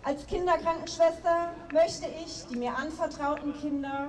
Als 0.03 0.27
Kinderkrankenschwester 0.27 1.53
möchte 1.73 2.07
ich 2.25 2.47
die 2.47 2.57
mir 2.57 2.75
anvertrauten 2.77 3.53
Kinder 3.61 4.09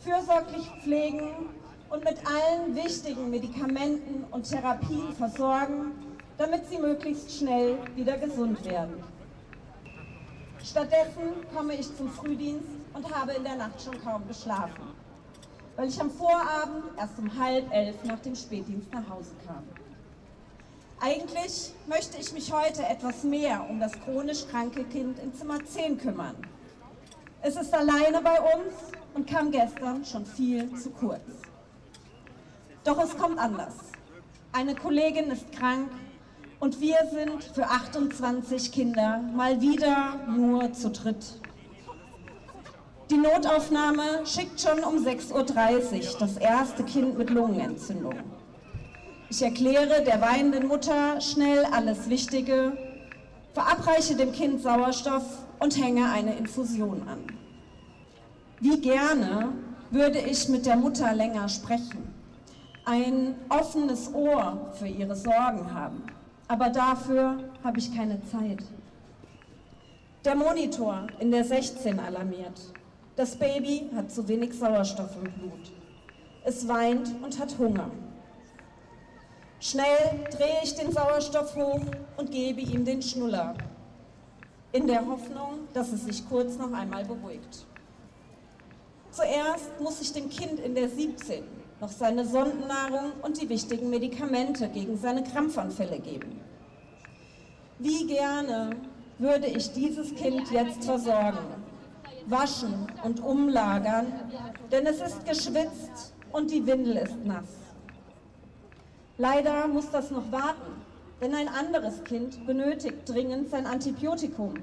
fürsorglich 0.00 0.68
pflegen 0.82 1.48
und 1.90 2.04
mit 2.04 2.18
allen 2.26 2.76
wichtigen 2.76 3.30
Medikamenten 3.30 4.24
und 4.30 4.48
Therapien 4.48 5.12
versorgen, 5.16 6.07
damit 6.38 6.68
sie 6.68 6.78
möglichst 6.78 7.36
schnell 7.36 7.76
wieder 7.96 8.16
gesund 8.16 8.64
werden. 8.64 9.02
Stattdessen 10.64 11.32
komme 11.54 11.74
ich 11.74 11.94
zum 11.96 12.08
Frühdienst 12.10 12.68
und 12.94 13.14
habe 13.14 13.32
in 13.32 13.42
der 13.42 13.56
Nacht 13.56 13.82
schon 13.82 14.00
kaum 14.02 14.26
geschlafen, 14.28 14.94
weil 15.76 15.88
ich 15.88 16.00
am 16.00 16.10
Vorabend 16.10 16.84
erst 16.96 17.18
um 17.18 17.38
halb 17.38 17.72
elf 17.72 17.96
nach 18.04 18.20
dem 18.20 18.36
Spätdienst 18.36 18.92
nach 18.92 19.08
Hause 19.08 19.32
kam. 19.46 19.64
Eigentlich 21.00 21.72
möchte 21.86 22.18
ich 22.18 22.32
mich 22.32 22.52
heute 22.52 22.84
etwas 22.84 23.22
mehr 23.22 23.64
um 23.68 23.78
das 23.78 23.92
chronisch 24.00 24.46
kranke 24.48 24.84
Kind 24.84 25.18
in 25.20 25.34
Zimmer 25.34 25.64
10 25.64 25.98
kümmern. 25.98 26.36
Es 27.40 27.56
ist 27.56 27.72
alleine 27.72 28.20
bei 28.20 28.40
uns 28.40 28.74
und 29.14 29.28
kam 29.28 29.50
gestern 29.50 30.04
schon 30.04 30.26
viel 30.26 30.74
zu 30.76 30.90
kurz. 30.90 31.20
Doch 32.82 32.98
es 33.02 33.16
kommt 33.16 33.38
anders. 33.38 33.74
Eine 34.52 34.74
Kollegin 34.74 35.30
ist 35.30 35.52
krank 35.52 35.88
und 36.60 36.80
wir 36.80 36.96
sind 37.12 37.44
für 37.44 37.64
28 37.64 38.72
Kinder 38.72 39.20
mal 39.34 39.60
wieder 39.60 40.14
nur 40.28 40.72
zu 40.72 40.90
dritt. 40.90 41.40
Die 43.10 43.16
Notaufnahme 43.16 44.26
schickt 44.26 44.60
schon 44.60 44.80
um 44.84 44.96
6.30 44.96 45.32
Uhr 45.32 46.18
das 46.18 46.36
erste 46.36 46.82
Kind 46.84 47.16
mit 47.16 47.30
Lungenentzündung. 47.30 48.14
Ich 49.30 49.40
erkläre 49.42 50.02
der 50.04 50.20
weinenden 50.20 50.68
Mutter 50.68 51.20
schnell 51.20 51.64
alles 51.66 52.08
Wichtige, 52.10 52.72
verabreiche 53.54 54.16
dem 54.16 54.32
Kind 54.32 54.62
Sauerstoff 54.62 55.24
und 55.58 55.82
hänge 55.82 56.10
eine 56.10 56.34
Infusion 56.36 57.02
an. 57.08 57.24
Wie 58.60 58.80
gerne 58.80 59.52
würde 59.90 60.18
ich 60.18 60.48
mit 60.48 60.66
der 60.66 60.76
Mutter 60.76 61.14
länger 61.14 61.48
sprechen, 61.48 62.14
ein 62.84 63.36
offenes 63.48 64.12
Ohr 64.12 64.72
für 64.78 64.88
ihre 64.88 65.14
Sorgen 65.14 65.72
haben, 65.72 66.02
aber 66.48 66.70
dafür 66.70 67.44
habe 67.62 67.78
ich 67.78 67.94
keine 67.94 68.20
Zeit. 68.24 68.64
Der 70.24 70.34
Monitor 70.34 71.06
in 71.20 71.30
der 71.30 71.44
16 71.44 72.00
alarmiert. 72.00 72.60
Das 73.16 73.36
Baby 73.36 73.90
hat 73.94 74.10
zu 74.10 74.26
wenig 74.26 74.54
Sauerstoff 74.54 75.16
im 75.16 75.30
Blut. 75.32 75.72
Es 76.44 76.66
weint 76.66 77.14
und 77.22 77.38
hat 77.38 77.56
Hunger. 77.58 77.90
Schnell 79.60 80.24
drehe 80.30 80.60
ich 80.62 80.74
den 80.74 80.92
Sauerstoff 80.92 81.54
hoch 81.56 81.84
und 82.16 82.30
gebe 82.30 82.60
ihm 82.60 82.84
den 82.84 83.02
Schnuller, 83.02 83.54
in 84.72 84.86
der 84.86 85.06
Hoffnung, 85.06 85.66
dass 85.74 85.92
es 85.92 86.04
sich 86.04 86.28
kurz 86.28 86.56
noch 86.56 86.72
einmal 86.72 87.04
beruhigt. 87.04 87.66
Zuerst 89.10 89.80
muss 89.80 90.00
ich 90.00 90.12
dem 90.12 90.28
Kind 90.28 90.60
in 90.60 90.74
der 90.74 90.88
17 90.88 91.42
noch 91.80 91.90
seine 91.90 92.24
Sondennahrung 92.24 93.12
und 93.22 93.40
die 93.40 93.48
wichtigen 93.48 93.90
Medikamente 93.90 94.68
gegen 94.68 94.96
seine 94.98 95.22
Krampfanfälle 95.22 96.00
geben. 96.00 96.40
Wie 97.78 98.06
gerne 98.06 98.70
würde 99.18 99.46
ich 99.46 99.72
dieses 99.72 100.14
Kind 100.14 100.50
jetzt 100.50 100.84
versorgen, 100.84 101.38
waschen 102.26 102.86
und 103.04 103.20
umlagern, 103.20 104.12
denn 104.72 104.86
es 104.86 105.00
ist 105.00 105.24
geschwitzt 105.24 106.14
und 106.32 106.50
die 106.50 106.66
Windel 106.66 106.96
ist 106.96 107.24
nass. 107.24 107.48
Leider 109.16 109.66
muss 109.68 109.90
das 109.90 110.10
noch 110.10 110.30
warten, 110.30 110.82
denn 111.20 111.34
ein 111.34 111.48
anderes 111.48 112.02
Kind 112.04 112.46
benötigt 112.46 113.08
dringend 113.08 113.50
sein 113.50 113.66
Antibiotikum, 113.66 114.54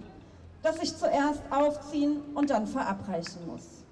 das 0.63 0.81
ich 0.81 0.95
zuerst 0.95 1.41
aufziehen 1.49 2.21
und 2.33 2.49
dann 2.49 2.67
verabreichen 2.67 3.45
muss. 3.47 3.84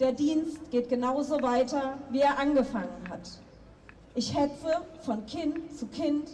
Der 0.00 0.12
Dienst 0.12 0.70
geht 0.70 0.88
genauso 0.88 1.40
weiter, 1.40 1.98
wie 2.10 2.20
er 2.20 2.38
angefangen 2.38 3.08
hat. 3.08 3.28
Ich 4.14 4.36
hetze 4.36 4.82
von 5.02 5.24
Kind 5.26 5.76
zu 5.76 5.86
Kind, 5.86 6.28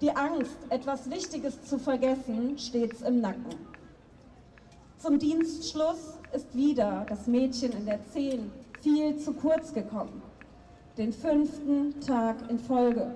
die 0.00 0.10
Angst, 0.10 0.56
etwas 0.70 1.10
Wichtiges 1.10 1.62
zu 1.64 1.78
vergessen, 1.78 2.58
stets 2.58 3.02
im 3.02 3.20
Nacken. 3.20 3.56
Zum 4.98 5.18
Dienstschluss 5.18 6.18
ist 6.32 6.54
wieder 6.54 7.04
das 7.08 7.26
Mädchen 7.26 7.72
in 7.72 7.86
der 7.86 8.04
Zehn 8.12 8.50
viel 8.80 9.16
zu 9.18 9.32
kurz 9.34 9.72
gekommen 9.72 10.22
den 10.98 11.12
fünften 11.12 11.98
Tag 12.00 12.36
in 12.48 12.58
Folge. 12.58 13.14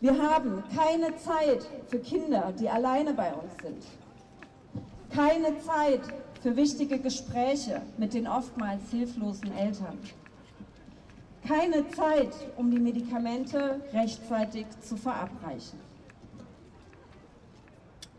Wir 0.00 0.16
haben 0.16 0.62
keine 0.74 1.16
Zeit 1.16 1.66
für 1.88 1.98
Kinder, 1.98 2.52
die 2.58 2.68
alleine 2.68 3.12
bei 3.12 3.32
uns 3.32 3.52
sind. 3.62 3.84
Keine 5.14 5.58
Zeit 5.60 6.00
für 6.46 6.54
wichtige 6.54 7.00
Gespräche 7.00 7.82
mit 7.98 8.14
den 8.14 8.28
oftmals 8.28 8.88
hilflosen 8.92 9.50
Eltern. 9.58 9.98
Keine 11.44 11.90
Zeit, 11.90 12.30
um 12.56 12.70
die 12.70 12.78
Medikamente 12.78 13.80
rechtzeitig 13.92 14.66
zu 14.80 14.96
verabreichen. 14.96 15.80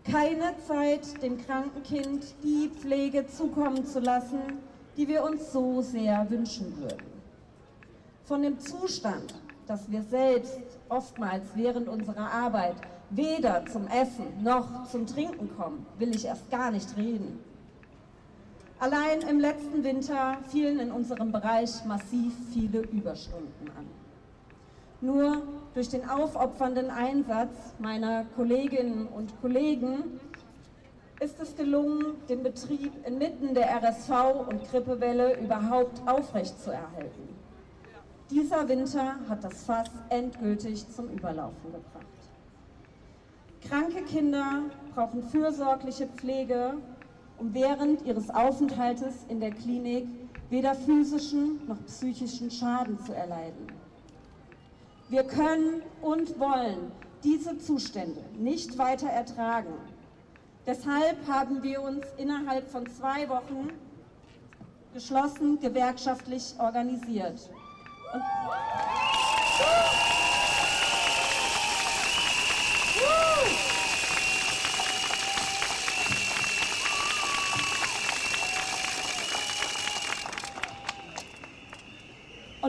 Keine 0.04 0.56
Zeit, 0.68 1.24
dem 1.24 1.38
kranken 1.38 1.82
Kind 1.84 2.26
die 2.44 2.68
Pflege 2.68 3.26
zukommen 3.28 3.86
zu 3.86 4.02
lassen, 4.02 4.42
die 4.98 5.08
wir 5.08 5.24
uns 5.24 5.54
so 5.54 5.82
sehr 5.82 6.30
wünschen 6.30 6.78
würden. 6.82 7.08
Von 8.26 8.42
dem 8.42 8.60
Zustand, 8.60 9.36
dass 9.68 9.90
wir 9.90 10.02
selbst 10.02 10.60
oftmals 10.90 11.46
während 11.56 11.88
unserer 11.88 12.30
Arbeit 12.30 12.76
weder 13.10 13.66
zum 13.68 13.88
Essen 13.88 14.44
noch 14.44 14.86
zum 14.90 15.08
Trinken 15.08 15.50
kommen, 15.56 15.86
will 15.98 16.14
ich 16.14 16.26
erst 16.26 16.52
gar 16.52 16.72
nicht 16.72 16.98
reden. 16.98 17.47
Allein 18.80 19.22
im 19.22 19.40
letzten 19.40 19.84
Winter 19.84 20.38
fielen 20.50 20.80
in 20.80 20.92
unserem 20.92 21.32
Bereich 21.32 21.84
massiv 21.86 22.34
viele 22.54 22.82
Überstunden 22.82 23.72
an. 23.76 23.88
Nur 25.02 25.42
durch 25.74 25.90
den 25.90 26.08
aufopfernden 26.08 26.92
Einsatz 26.92 27.74
meiner 27.80 28.26
Kolleginnen 28.36 29.08
und 29.08 29.40
Kollegen 29.42 30.20
ist 31.20 31.40
es 31.40 31.56
gelungen, 31.56 32.18
den 32.30 32.44
Betrieb 32.44 32.92
inmitten 33.08 33.56
der 33.56 33.82
RSV- 33.82 34.48
und 34.48 34.64
Grippewelle 34.70 35.40
überhaupt 35.40 36.08
aufrechtzuerhalten. 36.08 37.30
Dieser 38.30 38.68
Winter 38.70 39.16
hat 39.28 39.44
das 39.44 39.64
Fass 39.64 39.90
endgültig 40.10 40.88
zum 40.90 41.10
Überlaufen 41.10 41.72
gebracht. 41.72 42.06
Kranke 43.68 44.04
Kinder 44.04 44.64
brauchen 44.94 45.24
fürsorgliche 45.24 46.08
Pflege, 46.08 46.76
um 47.40 47.54
während 47.54 48.06
ihres 48.06 48.30
Aufenthaltes 48.30 49.26
in 49.30 49.40
der 49.40 49.52
Klinik 49.52 50.08
weder 50.50 50.76
physischen 50.76 51.66
noch 51.68 51.84
psychischen 51.86 52.50
Schaden 52.50 53.00
zu 53.06 53.14
erleiden. 53.14 53.68
Wir 55.10 55.24
können 55.24 55.82
und 56.02 56.40
wollen 56.40 56.92
diese 57.24 57.58
Zustände 57.58 58.22
nicht 58.38 58.78
weiter 58.78 59.08
ertragen. 59.08 59.74
Deshalb 60.66 61.18
haben 61.28 61.64
wir 61.64 61.82
uns 61.82 62.06
innerhalb 62.18 62.70
von 62.70 62.86
zwei 62.90 63.28
Wochen 63.30 63.70
geschlossen 64.94 65.60
gewerkschaftlich 65.60 66.56
organisiert. 66.60 67.50
Und 68.14 68.22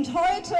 heute 0.07 0.57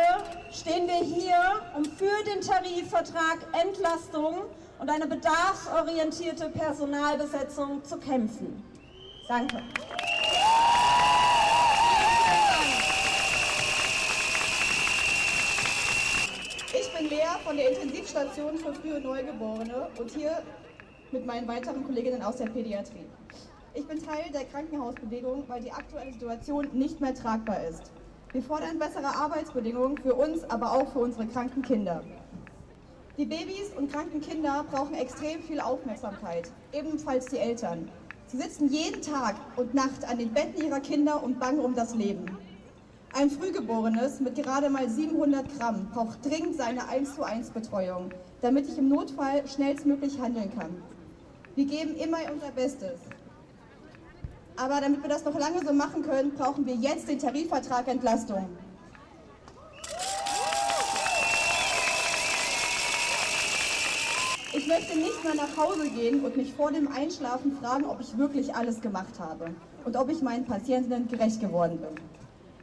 stehen 0.51 0.87
wir 0.87 1.05
hier, 1.05 1.61
um 1.77 1.85
für 1.85 2.25
den 2.25 2.41
Tarifvertrag 2.41 3.39
Entlastung 3.53 4.43
und 4.79 4.91
eine 4.91 5.07
bedarfsorientierte 5.07 6.49
Personalbesetzung 6.51 7.85
zu 7.85 7.99
kämpfen. 7.99 8.65
Danke. 9.29 9.63
von 17.49 17.57
der 17.57 17.71
Intensivstation 17.71 18.59
für 18.59 18.75
frühe 18.75 19.01
Neugeborene 19.01 19.89
und 19.99 20.11
hier 20.11 20.43
mit 21.13 21.25
meinen 21.25 21.49
weiteren 21.49 21.83
Kolleginnen 21.83 22.21
aus 22.21 22.37
der 22.37 22.45
Pädiatrie. 22.45 23.07
Ich 23.73 23.87
bin 23.87 24.05
Teil 24.05 24.31
der 24.35 24.45
Krankenhausbewegung, 24.45 25.45
weil 25.49 25.63
die 25.63 25.73
aktuelle 25.73 26.13
Situation 26.13 26.69
nicht 26.75 27.01
mehr 27.01 27.15
tragbar 27.15 27.65
ist. 27.65 27.91
Wir 28.33 28.43
fordern 28.43 28.79
bessere 28.79 29.07
Arbeitsbedingungen 29.07 29.97
für 29.97 30.15
uns, 30.15 30.45
aber 30.51 30.73
auch 30.73 30.93
für 30.93 30.99
unsere 30.99 31.27
kranken 31.27 31.63
Kinder. 31.63 32.03
Die 33.17 33.25
Babys 33.25 33.73
und 33.75 33.91
kranken 33.91 34.21
Kinder 34.21 34.67
brauchen 34.71 34.95
extrem 34.95 35.43
viel 35.43 35.61
Aufmerksamkeit, 35.61 36.51
ebenfalls 36.75 37.25
die 37.27 37.39
Eltern. 37.39 37.91
Sie 38.27 38.37
sitzen 38.37 38.69
jeden 38.69 39.01
Tag 39.01 39.37
und 39.57 39.73
Nacht 39.73 40.07
an 40.07 40.19
den 40.19 40.31
Betten 40.35 40.63
ihrer 40.63 40.81
Kinder 40.81 41.23
und 41.23 41.41
bangen 41.41 41.61
um 41.61 41.75
das 41.75 41.95
Leben. 41.95 42.27
Ein 43.15 43.31
Frühgeborenes 43.31 44.21
mit 44.21 44.35
gerade 44.35 44.69
mal 44.69 44.91
700 44.91 45.59
Gramm 45.59 45.89
braucht 45.91 46.23
dringend 46.23 46.57
seine 46.57 46.87
1 46.87 47.15
zu 47.15 47.23
1 47.23 47.51
Betreuung, 47.51 48.11
damit 48.43 48.69
ich 48.69 48.77
im 48.77 48.91
Notfall 48.91 49.49
schnellstmöglich 49.49 50.21
handeln 50.21 50.53
kann. 50.55 50.83
Wir 51.55 51.65
geben 51.65 51.97
immer 51.97 52.19
unser 52.31 52.51
Bestes. 52.51 53.01
Aber 54.61 54.81
damit 54.81 55.01
wir 55.03 55.09
das 55.09 55.25
noch 55.25 55.39
lange 55.39 55.65
so 55.65 55.73
machen 55.73 56.03
können, 56.03 56.33
brauchen 56.35 56.67
wir 56.67 56.75
jetzt 56.75 57.09
den 57.09 57.21
Tarifvertrag 57.21 57.87
Entlastung. 57.87 58.49
Ich 64.53 64.67
möchte 64.67 64.99
nicht 64.99 65.23
mehr 65.23 65.37
nach 65.37 65.57
Hause 65.57 65.89
gehen 65.91 66.25
und 66.25 66.37
mich 66.37 66.53
vor 66.55 66.73
dem 66.73 66.89
Einschlafen 66.89 67.57
fragen, 67.63 67.85
ob 67.85 68.01
ich 68.01 68.19
wirklich 68.19 68.53
alles 68.53 68.81
gemacht 68.81 69.21
habe 69.21 69.55
und 69.85 69.97
ob 69.97 70.11
ich 70.11 70.23
meinen 70.23 70.45
Patientinnen 70.45 71.07
gerecht 71.07 71.41
geworden 71.41 71.79
bin. 71.79 72.05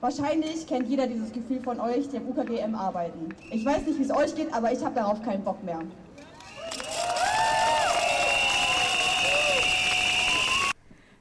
Wahrscheinlich 0.01 0.67
kennt 0.67 0.89
jeder 0.89 1.07
dieses 1.07 1.31
Gefühl 1.31 1.61
von 1.61 1.79
euch, 1.79 2.09
die 2.09 2.17
am 2.17 2.27
UKGM 2.27 2.75
arbeiten. 2.75 3.29
Ich 3.51 3.65
weiß 3.65 3.85
nicht, 3.85 3.97
wie 3.97 4.03
es 4.03 4.11
euch 4.11 4.35
geht, 4.35 4.53
aber 4.53 4.73
ich 4.73 4.83
habe 4.83 4.95
darauf 4.95 5.21
keinen 5.21 5.45
Bock 5.45 5.63
mehr. 5.63 5.79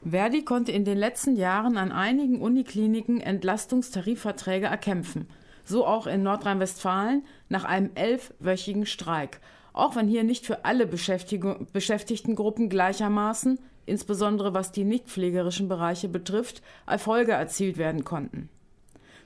Verdi 0.04 0.42
konnte 0.44 0.70
in 0.70 0.84
den 0.84 0.98
letzten 0.98 1.34
Jahren 1.34 1.78
an 1.78 1.90
einigen 1.90 2.40
Unikliniken 2.40 3.20
Entlastungstarifverträge 3.20 4.66
erkämpfen. 4.66 5.26
So 5.64 5.86
auch 5.86 6.06
in 6.06 6.22
Nordrhein-Westfalen 6.22 7.24
nach 7.48 7.64
einem 7.64 7.90
elfwöchigen 7.94 8.84
Streik. 8.84 9.40
Auch 9.72 9.96
wenn 9.96 10.06
hier 10.06 10.22
nicht 10.22 10.44
für 10.44 10.66
alle 10.66 10.86
Beschäftigtengruppen 10.86 12.68
gleichermaßen, 12.68 13.58
insbesondere 13.86 14.52
was 14.52 14.72
die 14.72 14.84
nicht 14.84 15.06
pflegerischen 15.08 15.68
Bereiche 15.68 16.08
betrifft, 16.08 16.62
Erfolge 16.86 17.32
erzielt 17.32 17.78
werden 17.78 18.04
konnten. 18.04 18.50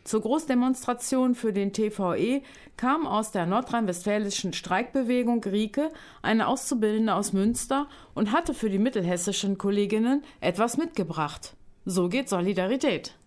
Zur 0.09 0.23
Großdemonstration 0.23 1.35
für 1.35 1.53
den 1.53 1.75
TVE 1.75 2.41
kam 2.79 3.07
aus 3.07 3.31
der 3.31 3.45
nordrhein-westfälischen 3.45 4.55
Streikbewegung 4.55 5.45
Rieke 5.45 5.91
eine 6.23 6.49
Auszubildende 6.49 7.15
aus 7.15 7.35
Münster 7.35 7.91
und 8.15 8.33
hatte 8.33 8.55
für 8.55 8.71
die 8.71 8.79
mittelhessischen 8.79 9.59
Kolleginnen 9.59 10.25
etwas 10.41 10.79
mitgebracht. 10.79 11.53
So 11.85 12.09
geht 12.09 12.31
Solidarität. 12.31 13.19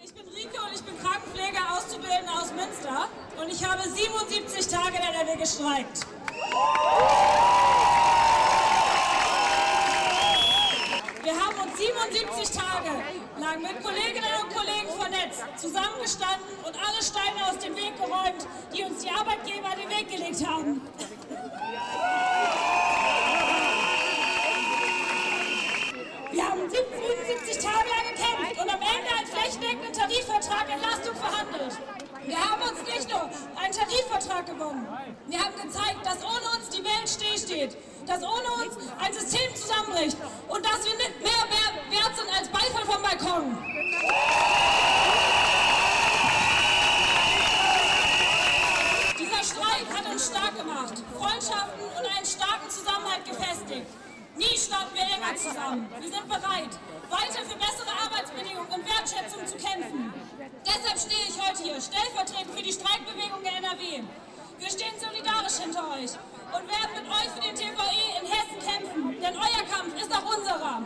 Ich 0.00 0.14
bin 0.14 0.22
Rieke 0.28 0.62
und 0.64 0.72
ich 0.72 0.82
bin 0.82 0.94
Krankenpfleger-Auszubildende 0.96 2.30
aus 2.30 2.52
Münster 2.52 3.08
und 3.42 3.52
ich 3.52 3.64
habe 3.68 3.82
77 3.82 4.68
Tage 4.68 4.94
in 4.94 5.02
NRW 5.02 5.40
gestreikt. 5.40 6.06
Wir 11.24 11.32
haben 11.32 11.68
uns 11.68 11.76
77 11.76 12.60
Tage 12.60 13.23
lang 13.44 13.60
mit 13.60 13.82
Kolleginnen 13.84 14.32
und 14.42 14.48
Kollegen 14.54 14.88
vernetzt, 14.98 15.44
zusammengestanden 15.56 16.56
und 16.64 16.74
alle 16.80 17.02
Steine 17.02 17.44
aus 17.48 17.58
dem 17.58 17.76
Weg 17.76 17.94
geräumt, 17.96 18.46
die 18.72 18.82
uns 18.84 19.02
die 19.04 19.10
Arbeitgeber 19.10 19.68
den 19.76 19.90
Weg 19.90 20.08
gelegt 20.08 20.40
haben. 20.46 20.80
Wir 26.32 26.44
haben 26.50 26.70
77 26.70 27.58
Tage 27.58 27.88
lang 27.92 28.06
gekämpft 28.10 28.62
und 28.62 28.68
am 28.74 28.80
Ende 28.80 29.10
einen 29.12 29.28
flächendeckenden 29.28 29.92
Tarifvertrag 29.92 30.66
Entlastung 30.70 31.14
verhandelt. 31.14 31.78
Wir 32.26 32.40
haben 32.40 32.62
uns 32.62 32.80
nicht 32.88 33.10
nur 33.10 33.28
einen 33.60 33.74
Tarifvertrag 33.74 34.46
gewonnen, 34.46 34.88
wir 35.28 35.38
haben 35.38 35.54
gezeigt, 35.56 36.00
dass 36.04 36.24
ohne 36.24 36.56
uns 36.56 36.70
die 36.70 36.82
Welt 36.82 37.06
stillsteht, 37.06 37.76
dass 38.06 38.22
ohne 38.22 38.64
uns 38.64 38.76
ein 38.98 39.12
System 39.12 39.54
zusammenbricht 39.54 40.16
und 40.48 40.64
dass 40.64 40.84
wir 40.84 40.96
nicht 40.96 41.22
mehr, 41.22 41.34
wert 41.90 42.16
sind 42.16 42.28
als 42.36 42.48
Beifall 42.48 42.84
vom 42.84 43.02
Balkon. 43.02 43.56
Dieser 49.18 49.44
Streik 49.44 49.86
hat 49.96 50.12
uns 50.12 50.26
stark 50.26 50.56
gemacht, 50.56 50.94
Freundschaften 51.16 51.84
und 51.84 52.16
einen 52.16 52.26
starken 52.26 52.68
Zusammenhalt 52.68 53.24
gefestigt. 53.24 53.86
Nie 54.36 54.58
standen 54.58 54.94
wir 54.94 55.02
enger 55.02 55.36
zusammen. 55.36 55.88
Wir 56.00 56.10
sind 56.10 56.26
bereit, 56.28 56.74
weiter 57.08 57.42
für 57.46 57.56
bessere 57.56 57.94
Arbeitsbedingungen 58.02 58.68
und 58.68 58.84
Wertschätzung 58.84 59.46
zu 59.46 59.56
kämpfen. 59.56 60.12
Deshalb 60.66 60.98
stehe 60.98 61.24
ich 61.28 61.38
heute 61.40 61.62
hier, 61.62 61.80
stellvertretend 61.80 62.54
für 62.54 62.62
die 62.62 62.72
Streikbewegung 62.72 63.42
der 63.44 63.56
NRW. 63.58 64.02
Wir 64.58 64.70
stehen 64.70 64.94
solidarisch 64.98 65.58
hinter 65.62 65.88
euch 65.94 66.10
und 66.54 66.68
werden 66.68 66.94
mit 66.94 67.10
euch 67.10 67.30
für 67.34 67.40
den 67.40 67.54
TVE 67.54 68.20
in 68.20 68.26
Hessen 68.30 68.58
kämpfen, 68.62 69.20
denn 69.20 69.34
euer 69.36 69.64
Kampf 69.66 69.94
ist 70.00 70.12
auch 70.14 70.36
unserer. 70.36 70.82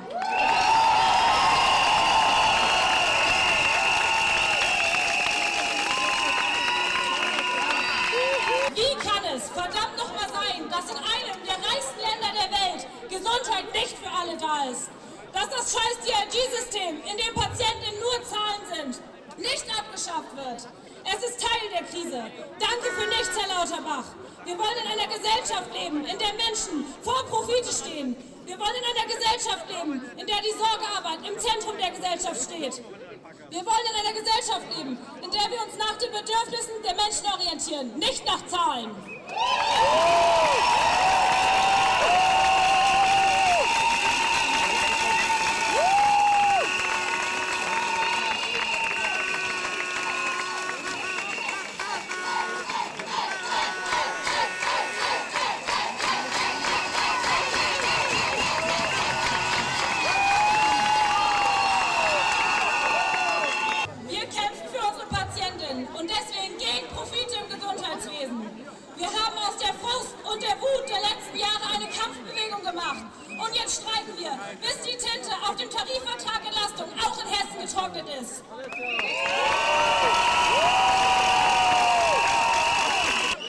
Wie 8.74 8.94
kann 8.96 9.24
es 9.36 9.48
verdammt 9.50 9.96
nochmal 9.96 10.28
sein, 10.32 10.70
dass 10.70 10.90
in 10.90 10.96
einem 10.96 11.44
der 11.44 11.56
reichsten 11.56 12.00
Länder 12.00 12.32
der 12.32 12.50
Welt 12.50 12.86
Gesundheit 13.10 13.72
nicht 13.72 13.98
für 13.98 14.10
alle 14.10 14.36
da 14.38 14.70
ist? 14.70 14.88
Dass 15.32 15.48
das 15.50 15.72
scheiß 15.72 15.98
DRG-System, 16.06 17.02
in 17.04 17.16
dem 17.16 17.34
Patienten 17.34 17.98
nur 18.00 18.24
Zahlen 18.24 18.62
sind, 18.72 19.00
nicht 19.36 19.66
abgeschafft 19.78 20.34
wird. 20.34 20.68
Es 21.10 21.24
ist 21.24 21.40
Teil 21.40 21.68
der 21.72 21.84
Krise. 21.84 22.30
Danke 22.60 22.88
für 22.96 23.06
nichts, 23.08 23.30
Herr 23.38 23.48
Lauterbach. 23.48 24.04
Wir 24.44 24.58
wollen 24.58 24.76
in 24.84 24.92
einer 24.92 25.08
Gesellschaft 25.08 25.72
leben, 25.72 26.04
in 26.04 26.18
der 26.18 26.34
Menschen 26.34 26.84
vor 27.02 27.24
Profite 27.26 27.72
stehen. 27.72 28.14
Wir 28.44 28.58
wollen 28.58 28.76
in 28.76 28.84
einer 28.96 29.06
Gesellschaft 29.06 29.68
leben, 29.68 30.04
in 30.16 30.26
der 30.26 30.40
die 30.42 30.52
Sorgearbeit 30.52 31.18
im 31.26 31.38
Zentrum 31.38 31.76
der 31.78 31.90
Gesellschaft 31.90 32.44
steht. 32.44 32.82
Wir 33.50 33.64
wollen 33.64 33.86
in 33.90 34.06
einer 34.06 34.12
Gesellschaft 34.20 34.66
leben, 34.76 34.98
in 35.22 35.30
der 35.30 35.50
wir 35.50 35.62
uns 35.64 35.76
nach 35.78 35.96
den 35.96 36.12
Bedürfnissen 36.12 36.82
der 36.84 36.94
Menschen 36.94 37.26
orientieren, 37.32 37.98
nicht 37.98 38.24
nach 38.26 38.46
Zahlen. 38.46 38.94
Wir 64.08 64.20
kämpfen 64.20 64.68
für 64.72 64.86
unsere 64.86 65.06
Patientinnen 65.06 65.86
und 65.88 66.08
deswegen 66.10 66.56
gegen 66.58 66.86
Profite 66.94 67.36
im 67.36 67.48
Gesundheitswesen. 67.48 68.68
Wir 68.96 69.06
haben 69.06 69.38
aus 69.38 69.56
der 69.60 69.74
Frust 69.74 70.14
und 70.32 70.42
der 70.42 70.56
Wut 70.60 70.88
der 70.88 71.00
letzten 71.00 71.38
Jahre 71.38 71.64
eine 71.74 71.86
Kampfbewegung 71.88 72.62
gemacht. 72.64 73.04
Und 73.28 73.54
jetzt 73.54 73.82
streiken 73.82 74.16
wir, 74.18 74.32
bis 74.60 74.80
die 74.82 74.96
Tinte 74.96 75.30
auf 75.46 75.56
dem 75.56 75.70
Tarifvertrag 75.70 76.40
Entlastung 76.44 76.88
auch 76.98 77.16
in 77.22 77.28
Hessen 77.28 77.60
getrocknet 77.60 78.06
ist. 78.20 78.42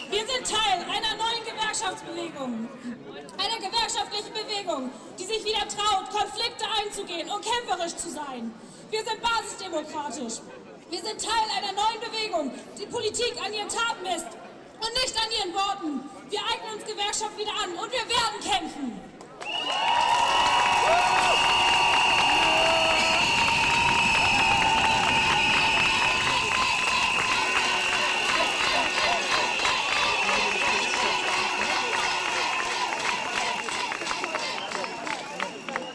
Wir 0.09 0.25
sind 0.27 0.43
Teil 0.45 0.85
einer 0.85 1.15
neuen 1.17 1.43
Gewerkschaftsbewegung. 1.45 2.69
Einer 3.37 3.57
gewerkschaftlichen 3.57 4.33
Bewegung, 4.33 4.91
die 5.17 5.25
sich 5.25 5.43
wieder 5.45 5.65
traut, 5.67 6.09
Konflikte 6.11 6.65
einzugehen 6.77 7.29
und 7.31 7.43
kämpferisch 7.43 7.95
zu 7.95 8.09
sein. 8.09 8.53
Wir 8.91 9.03
sind 9.03 9.21
basisdemokratisch. 9.21 10.41
Wir 10.89 11.01
sind 11.01 11.21
Teil 11.23 11.47
einer 11.55 11.71
neuen 11.73 11.99
Bewegung, 11.99 12.51
die 12.77 12.87
Politik 12.87 13.35
an 13.45 13.53
ihren 13.53 13.69
Taten 13.69 14.01
misst 14.01 14.25
und 14.25 14.93
nicht 15.03 15.15
an 15.15 15.31
ihren 15.37 15.53
Worten. 15.53 16.09
Wir 16.29 16.39
eignen 16.51 16.73
uns 16.73 16.85
Gewerkschaft 16.85 17.37
wieder 17.37 17.51
an 17.63 17.73
und 17.73 17.91
wir 17.91 18.09
werden 18.09 18.39
kämpfen. 18.41 18.99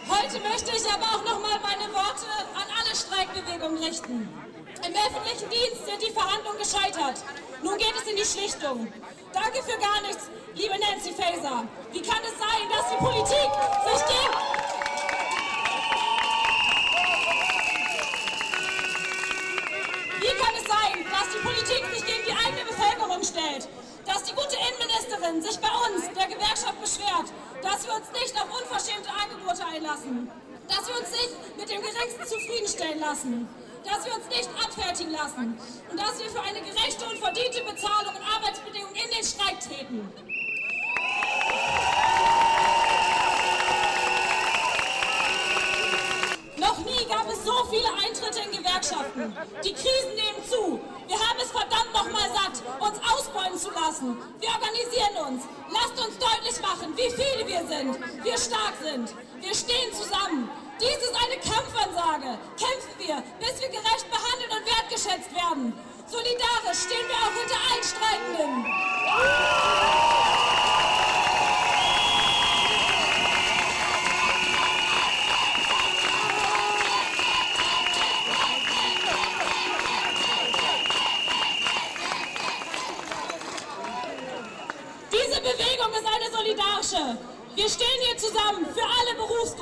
Heute 0.09 0.40
möchte 0.48 0.70
ich 0.77 0.92
aber 0.92 1.05
auch 1.05 1.24
noch 1.24 1.40
mal 1.40 1.59
meine 1.62 1.92
Worte 1.92 2.27
an 2.55 2.66
alle 2.79 2.94
Streikbewegungen 2.94 3.83
richten. 3.83 4.29
Im 4.87 4.92
öffentlichen 4.92 5.48
Dienst 5.48 5.87
sind 5.87 6.03
die 6.07 6.12
Verhandlungen 6.12 6.59
gescheitert. 6.59 7.22
Nun 7.62 7.79
geht 7.79 7.94
es 8.64 9.13
Gewerkschaften. 49.25 49.63
Die 49.65 49.73
Krisen 49.73 50.15
nehmen 50.15 50.43
zu. 50.49 50.81
Wir 51.07 51.19
haben 51.19 51.39
es 51.41 51.51
verdammt 51.51 51.93
nochmal 51.93 52.29
satt, 52.33 52.63
uns 52.81 52.99
ausbeuten 53.13 53.59
zu 53.59 53.71
lassen. 53.71 54.17
Wir 54.41 54.49
organisieren 54.51 55.17
uns. 55.29 55.45
Lasst 55.71 55.99
uns 56.01 56.19
deutlich 56.19 56.61
machen, 56.61 56.97
wie 56.97 57.11
viele 57.11 57.47
wir 57.47 57.67
sind, 57.67 58.25
wir 58.25 58.39
stark 58.39 58.75
sind. 58.83 59.15
Wir 59.41 59.55
stehen 59.55 59.93
zusammen. 59.93 60.49
Dies 60.81 60.97
ist 60.97 61.15
eine 61.15 61.37
Kampfansage. 61.41 62.39
Kämpfen 62.59 62.95
wir, 62.99 63.23
bis 63.39 63.61
wir 63.61 63.69
gerecht 63.69 64.07
behandelt 64.11 64.51
und 64.51 64.67
wertgeschätzt 64.67 65.33
werden. 65.35 65.73
Solidarisch 66.07 66.85
stehen 66.85 67.07
wir 67.09 67.17
auch 67.17 67.33
hinter 67.33 67.61
allen 67.71 67.85
Streikenden. 67.85 68.65
Diese 85.11 85.41
Bewegung 85.41 85.93
ist 85.95 86.07
eine 86.07 86.31
solidarische. 86.31 87.19
Wir 87.55 87.69
stehen 87.69 88.01
hier 88.03 88.17
zusammen 88.19 88.67
für 88.75 88.85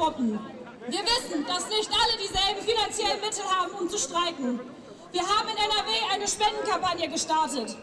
Berufsgruppen. 0.02 0.40
Wir 0.88 1.00
wissen, 1.00 1.46
dass 1.46 1.68
nicht 1.68 1.90
alle 1.90 2.18
dieselben 2.18 2.60
finanziellen 2.60 3.20
Mittel 3.20 3.44
haben, 3.44 3.70
um 3.72 3.88
zu 3.88 3.98
streiken. 3.98 4.58
Wir 5.12 5.22
haben 5.22 5.48
in 5.48 5.56
NRW 5.56 5.90
eine 6.12 6.26
Spendenkampagne 6.26 7.08
gestartet. 7.08 7.76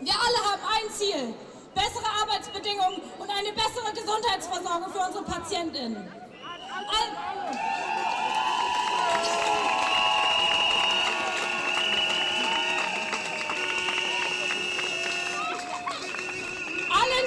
Wir 0.00 0.14
alle 0.14 0.50
haben 0.50 0.62
ein 0.62 0.90
Ziel, 0.90 1.34
bessere 1.74 2.08
Arbeitsbedingungen 2.22 3.02
und 3.18 3.28
eine 3.30 3.52
bessere 3.52 3.92
Gesundheitsversorgung 3.92 4.92
für 4.92 5.00
unsere 5.00 5.24
Patientinnen. 5.24 6.08
All 6.88 7.47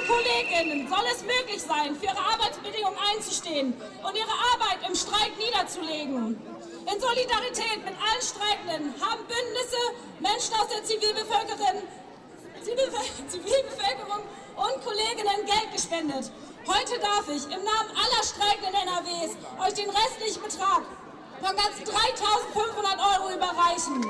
Allen 0.02 0.08
Kolleginnen 0.08 0.88
soll 0.88 1.04
es 1.14 1.22
möglich 1.22 1.62
sein, 1.62 1.94
für 1.94 2.06
ihre 2.06 2.18
Arbeitsbedingungen 2.18 2.98
einzustehen 3.12 3.74
und 4.02 4.16
ihre 4.16 4.34
Arbeit 4.54 4.78
im 4.88 4.94
Streik 4.94 5.36
niederzulegen. 5.38 6.40
In 6.92 7.00
Solidarität 7.00 7.84
mit 7.84 7.94
allen 7.94 8.22
Streikenden 8.22 8.94
haben 9.00 9.22
Bündnisse, 9.26 9.82
Menschen 10.18 10.54
aus 10.58 10.68
der 10.68 10.82
Zivilbevölkerung, 10.82 11.82
Zivilbe- 12.62 13.28
Zivilbevölkerung 13.28 14.22
und 14.56 14.84
Kolleginnen 14.84 15.46
Geld 15.46 15.72
gespendet. 15.72 16.32
Heute 16.66 16.98
darf 16.98 17.28
ich 17.28 17.44
im 17.44 17.62
Namen 17.62 17.90
aller 17.94 18.22
streikenden 18.24 18.74
NRWs 18.74 19.36
euch 19.66 19.74
den 19.74 19.90
restlichen 19.90 20.42
Betrag 20.42 20.82
von 21.40 21.56
ganzen 21.56 21.84
3.500 21.84 23.18
Euro 23.18 23.34
überreichen. 23.34 24.02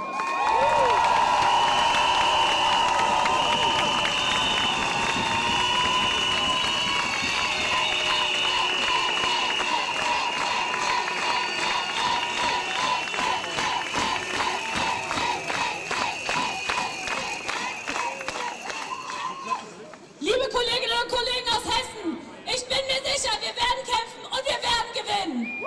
Liebe 20.22 20.48
Kolleginnen 20.50 20.98
und 21.02 21.10
Kollegen 21.10 21.48
aus 21.48 21.64
Hessen, 21.64 22.16
ich 22.46 22.64
bin 22.66 22.78
mir 22.86 23.02
sicher, 23.12 23.32
wir 23.40 23.54
werden 23.56 23.82
kämpfen 23.84 24.22
und 24.30 24.42
wir 24.46 24.58
werden 24.62 24.92
gewinnen. 24.94 25.62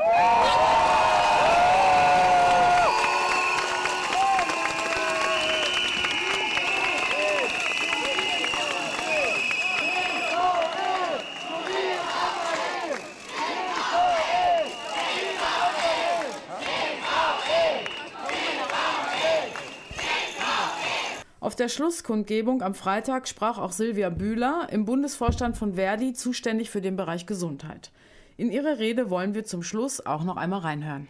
Auf 21.46 21.55
der 21.66 21.70
Schlusskundgebung 21.70 22.62
am 22.62 22.76
Freitag 22.76 23.28
sprach 23.28 23.58
auch 23.58 23.72
Silvia 23.72 24.12
Bühler, 24.12 24.68
im 24.72 24.86
Bundesvorstand 24.86 25.58
von 25.58 25.74
Verdi 25.74 26.14
zuständig 26.14 26.70
für 26.70 26.80
den 26.80 26.96
Bereich 26.96 27.26
Gesundheit. 27.26 27.92
In 28.38 28.52
ihre 28.52 28.78
Rede 28.78 29.10
wollen 29.10 29.34
wir 29.34 29.46
zum 29.46 29.64
Schluss 29.64 30.06
auch 30.06 30.24
noch 30.24 30.38
einmal 30.38 30.60
reinhören. 30.60 31.08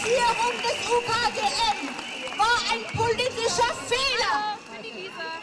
Privatisierung 0.00 0.56
des 0.62 0.78
UKGM 0.88 1.78
war 2.38 2.58
ein 2.72 2.82
politischer 2.96 3.72
Fehler. 3.86 4.56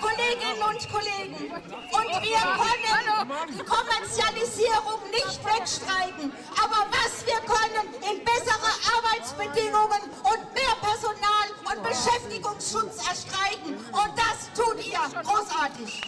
Kolleginnen 0.01 0.63
und 0.63 0.89
Kollegen, 0.91 1.51
und 1.51 2.23
wir 2.23 2.39
können 2.39 3.53
die 3.53 3.63
Kommerzialisierung 3.63 4.99
nicht 5.11 5.45
wegstreiken. 5.45 6.31
Aber 6.63 6.87
was 6.89 7.25
wir 7.25 7.39
können, 7.41 7.93
in 8.01 8.23
bessere 8.23 8.71
Arbeitsbedingungen 8.95 10.01
und 10.23 10.53
mehr 10.53 10.75
Personal 10.81 11.47
und 11.65 11.83
Beschäftigungsschutz 11.83 13.07
erstreiken. 13.07 13.77
Und 13.91 14.13
das 14.15 14.49
tut 14.55 14.83
ihr 14.83 15.21
großartig. 15.21 16.01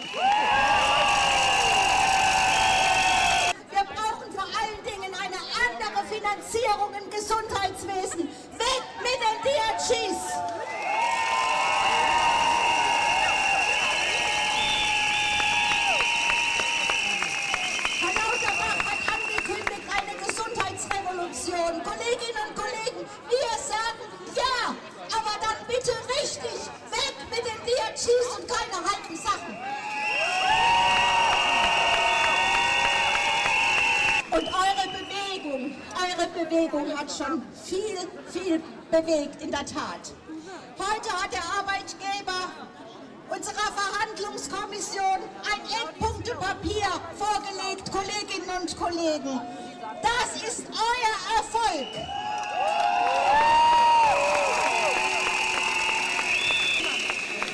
Finanzierung 6.30 6.94
im 6.94 7.10
Gesundheitswesen. 7.10 8.20
Weg 8.20 8.84
mit 9.02 9.18
den 9.18 9.42
DRGs! 9.42 10.20
Herr 17.98 18.14
Lauterbach 18.14 18.78
hat 18.86 19.02
angekündigt 19.12 19.86
eine 19.90 20.14
Gesundheitsrevolution. 20.24 21.82
Kolleginnen 21.82 22.42
und 22.48 22.54
Kollegen, 22.54 23.02
wir 23.28 23.52
sagen 23.58 24.06
ja, 24.36 24.74
aber 25.10 25.34
dann 25.42 25.66
bitte 25.66 25.92
richtig. 26.20 26.58
Weg 26.90 27.14
mit 27.28 27.44
den 27.44 27.60
DRGs 27.66 28.38
und 28.38 28.46
keine 28.46 28.78
halben 28.84 29.16
Sachen. 29.16 29.56
Und 34.32 34.46
eure 34.46 34.86
Bewegung, 34.92 35.74
eure 35.98 36.28
Bewegung 36.28 36.96
schon 37.16 37.42
viel, 37.64 37.98
viel 38.30 38.62
bewegt, 38.90 39.42
in 39.42 39.50
der 39.50 39.66
Tat. 39.66 40.12
Heute 40.78 41.10
hat 41.10 41.32
der 41.32 41.42
Arbeitgeber 41.58 42.50
unserer 43.28 43.72
Verhandlungskommission 43.74 45.20
ein 45.52 45.60
Eckpunktepapier 45.82 46.86
vorgelegt, 47.16 47.90
Kolleginnen 47.90 48.60
und 48.60 48.76
Kollegen. 48.76 49.40
Das 50.02 50.42
ist 50.42 50.66
euer 50.70 51.36
Erfolg. 51.36 51.88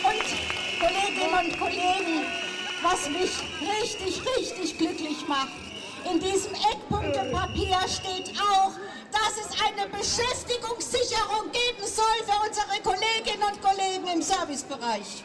Und 0.04 0.80
Kolleginnen 0.80 1.50
und 1.50 1.58
Kollegen, 1.58 2.26
was 2.82 3.08
mich 3.08 3.32
richtig, 3.82 4.22
richtig 4.36 4.78
glücklich 4.78 5.26
macht, 5.26 5.48
in 6.10 6.20
diesem 6.20 6.54
Eckpunktepapier 6.54 7.78
steht 7.88 8.32
auch, 8.40 8.72
dass 9.26 9.44
es 9.44 9.60
eine 9.60 9.88
Beschäftigungssicherung 9.88 11.50
geben 11.50 11.84
soll 11.84 12.04
für 12.24 12.46
unsere 12.46 12.80
Kolleginnen 12.82 13.42
und 13.42 13.60
Kollegen 13.60 14.06
im 14.06 14.22
Servicebereich. 14.22 15.24